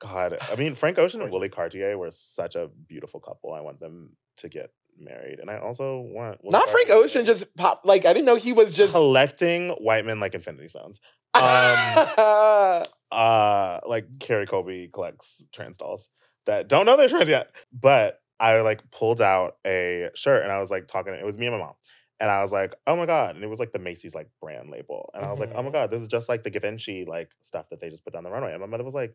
[0.00, 3.52] God, I mean, Frank Ocean and Willy Cartier were such a beautiful couple.
[3.54, 7.24] I want them to get married, and I also want Willy Not Frank Cartier- Ocean,
[7.26, 7.82] just pop.
[7.84, 8.92] Like I didn't know he was just.
[8.92, 11.00] collecting white men like Infinity Stones.
[11.34, 11.42] Um,
[13.10, 16.08] uh, like Carrie Colby collects trans dolls
[16.46, 17.50] that don't know they're trans yet.
[17.72, 21.14] But I like pulled out a shirt and I was like talking.
[21.14, 21.74] It was me and my mom.
[22.20, 23.34] And I was like, oh my God.
[23.34, 25.10] And it was like the Macy's like brand label.
[25.14, 25.72] And I was like, oh my Mhm.
[25.72, 28.30] God, this is just like the Givenchy like stuff that they just put down the
[28.30, 28.52] runway.
[28.52, 29.14] And my mother was like,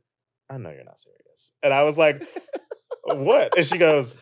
[0.50, 1.52] I know you're not serious.
[1.64, 2.22] And I was like,
[3.04, 3.58] what?
[3.58, 4.20] And she goes,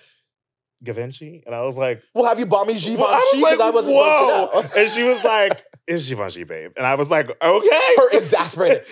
[0.83, 1.41] Givenchy?
[1.45, 2.97] And I was like, well, have you bought me Givenchy?
[2.97, 4.63] well, I was like, I wasn't whoa.
[4.77, 6.71] and she was like, it's Givenchy, babe.
[6.77, 7.95] And I was like, okay.
[7.97, 8.85] Her exasperated.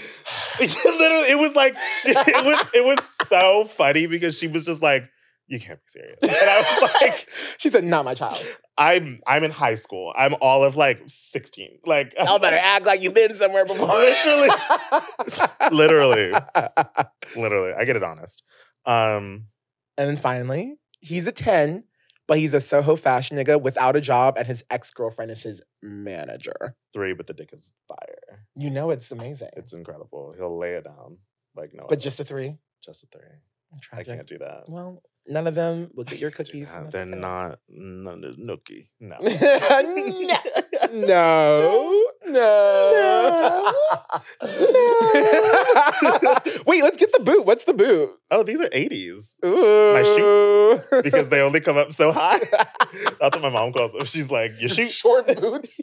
[0.59, 2.97] Literally, it was like she, it was it was
[3.27, 5.03] so funny because she was just like,
[5.47, 7.27] "You can't be serious," and I was like,
[7.57, 8.43] she said, "Not my child."
[8.77, 10.13] "I'm I'm in high school.
[10.17, 11.79] I'm all of like 16.
[11.85, 13.87] Like, Y'all better act like you've been somewhere before.
[13.87, 14.49] Literally.
[15.71, 16.33] Literally.
[17.35, 18.43] literally, I get it honest."
[18.85, 19.47] Um,
[19.97, 21.83] And then finally, he's a 10,
[22.27, 25.61] but he's a Soho fashion nigga without a job, and his ex girlfriend is his
[25.81, 26.75] manager.
[26.93, 28.45] three, but the dick is fire.
[28.55, 29.49] You know it's amazing.
[29.57, 30.33] It's incredible.
[30.37, 31.17] He'll lay it down
[31.55, 31.85] like no.
[31.89, 32.57] but just a three.
[32.83, 33.27] just a three.
[33.81, 34.09] Tragic.
[34.09, 34.63] I can't do that.
[34.69, 36.69] Well, none of them will get your cookies.
[36.71, 37.59] and They're not.
[37.69, 38.87] None is nookie.
[39.01, 39.17] No.
[40.93, 42.01] No.
[42.27, 43.73] No.
[46.21, 46.35] No.
[46.65, 47.45] Wait, let's get the boot.
[47.45, 48.09] What's the boot?
[48.31, 49.35] Oh, these are 80s.
[49.43, 49.93] Ooh.
[49.93, 52.39] My shoots, because they only come up so high.
[53.19, 54.05] That's what my mom calls them.
[54.05, 54.93] She's like, your shoes.
[54.93, 55.79] short boots.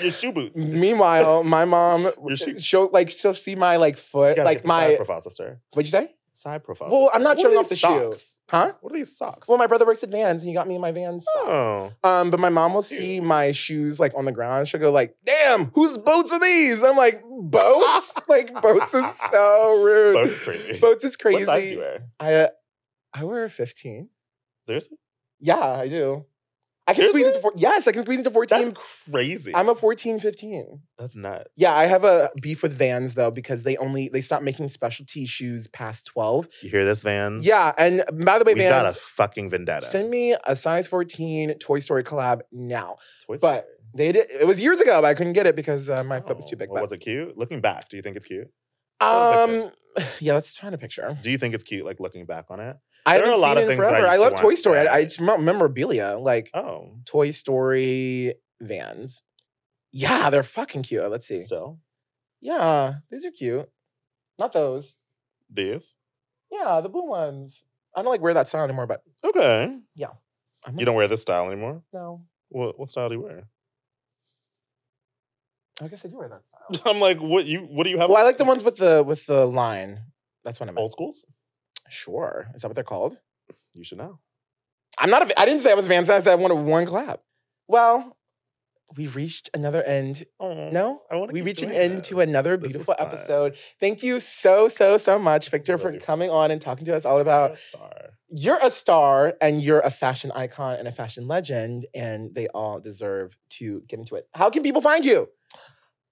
[0.00, 0.56] your shoe boots.
[0.56, 2.64] Meanwhile, my mom shoes.
[2.64, 5.60] show like she'll see my like foot, like my profile sister.
[5.72, 6.14] what'd you say?
[6.36, 6.90] Side profile.
[6.90, 7.10] Well.
[7.14, 8.14] I'm not What showing off the shoe.
[8.50, 8.72] Huh?
[8.82, 9.48] What are these socks?
[9.48, 11.24] Well, my brother works at Vans and he got me my Vans.
[11.24, 11.46] socks.
[11.48, 14.68] oh, Um, but my mom will see my shoes like on the ground.
[14.68, 18.12] She'll go like, "Damn, whose boats are these?" I'm like, "Boats?
[18.28, 20.14] like boats is so rude.
[20.14, 20.78] boats is crazy.
[20.78, 21.36] Boats is crazy.
[21.38, 22.02] What size do you wear?
[22.20, 22.48] I uh,
[23.14, 24.10] I wear a 15.
[24.66, 24.98] Seriously?
[25.40, 26.26] Yeah, I do.
[26.88, 27.52] I can squeeze into four.
[27.56, 28.58] Yes, I can squeeze into 14.
[28.68, 28.78] That's
[29.10, 29.52] crazy.
[29.54, 30.80] I'm a 14, 15.
[30.98, 31.50] That's nuts.
[31.56, 35.26] Yeah, I have a beef with Vans though because they only they stopped making specialty
[35.26, 36.48] shoes past 12.
[36.62, 37.44] You hear this, Vans?
[37.44, 39.84] Yeah, and by the way, man, we got a fucking vendetta.
[39.86, 42.96] send me a size 14 Toy Story collab now.
[43.26, 44.30] Toy but- They did.
[44.30, 46.50] It was years ago, but I couldn't get it because uh, my foot was Oh,
[46.50, 46.68] too big.
[46.70, 47.36] well, was it cute?
[47.36, 48.48] Looking back, do you think it's cute?
[49.00, 49.70] Um,
[50.20, 51.18] yeah, let's find a picture.
[51.22, 52.76] Do you think it's cute, like looking back on it?
[53.06, 54.06] I There are haven't a lot seen of it in things I forever.
[54.08, 54.78] I, to love Toy Story.
[54.80, 59.22] I, I, it's memorabilia, like Oh, Toy Story Vans.
[59.92, 61.08] Yeah, they're fucking cute.
[61.10, 61.42] Let's see.
[61.42, 61.78] still
[62.40, 63.68] Yeah, these are cute.
[64.38, 64.96] Not those.
[65.48, 65.94] these?
[66.50, 67.64] Yeah, the blue ones.
[67.94, 69.78] I don't like wear that style anymore, but Okay.
[70.66, 71.82] I'm You don't wear this style anymore.
[71.92, 73.48] No, What what style do you wear?
[75.80, 76.80] I guess I do wear that style.
[76.92, 78.08] I'm like, what you what do you have?
[78.10, 80.00] well, I like the ones with the with the line.
[80.44, 80.78] That's what I meant.
[80.82, 81.24] old schools.
[81.88, 83.18] Sure, is that what they're called?
[83.74, 84.18] You should know.
[84.98, 85.30] I'm not.
[85.30, 86.08] A, I didn't say I was Vans.
[86.10, 87.20] I said I wanted one clap.
[87.68, 88.16] Well,
[88.96, 90.24] we've reached another end.
[90.40, 91.34] Oh, No, I want to.
[91.34, 93.56] we reached an end to another This beautiful episode.
[93.78, 97.04] Thank you so so so much, Victor, for really coming on and talking to us
[97.04, 97.58] all about.
[97.58, 97.92] star.
[98.28, 102.80] You're a star and you're a fashion icon and a fashion legend, and they all
[102.80, 104.28] deserve to get into it.
[104.34, 105.28] How can people find you?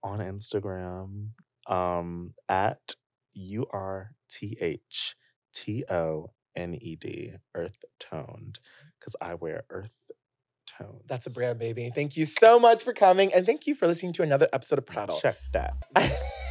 [0.02, 1.30] on Instagram
[1.66, 2.94] um, at
[3.32, 5.16] U R T H
[5.54, 8.58] T O N E D, Earth Toned,
[8.98, 9.96] because I wear Earth
[10.66, 11.02] Toned.
[11.06, 11.90] That's a brand, baby.
[11.94, 14.86] Thank you so much for coming, and thank you for listening to another episode of
[14.86, 15.20] Prattle.
[15.20, 15.74] Check that.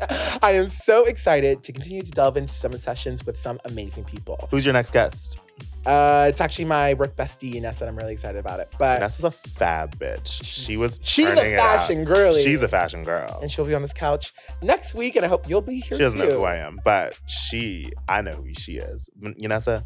[0.42, 4.48] I am so excited to continue to delve into some sessions with some amazing people.
[4.50, 5.40] Who's your next guest?
[5.86, 8.74] Uh, it's actually my work bestie, Nessa, and I'm really excited about it.
[8.78, 10.42] But Nessa's a fab bitch.
[10.44, 11.78] She was she's a turning it out.
[11.78, 12.42] fashion girly.
[12.42, 13.38] She's a fashion girl.
[13.40, 14.32] and she'll be on this couch
[14.62, 16.26] next week, and I hope you'll be here She doesn't too.
[16.26, 19.08] know who I am, but she, I know who she is.
[19.22, 19.82] Yanessa,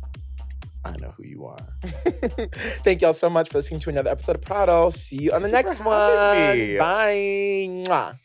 [0.84, 1.58] I know who you are.
[2.82, 4.90] Thank y'all so much for listening to another episode of Prattle.
[4.90, 6.56] See you on the Thank next one.
[6.58, 6.76] me.
[6.76, 7.84] Bye.
[7.86, 8.16] Mwah.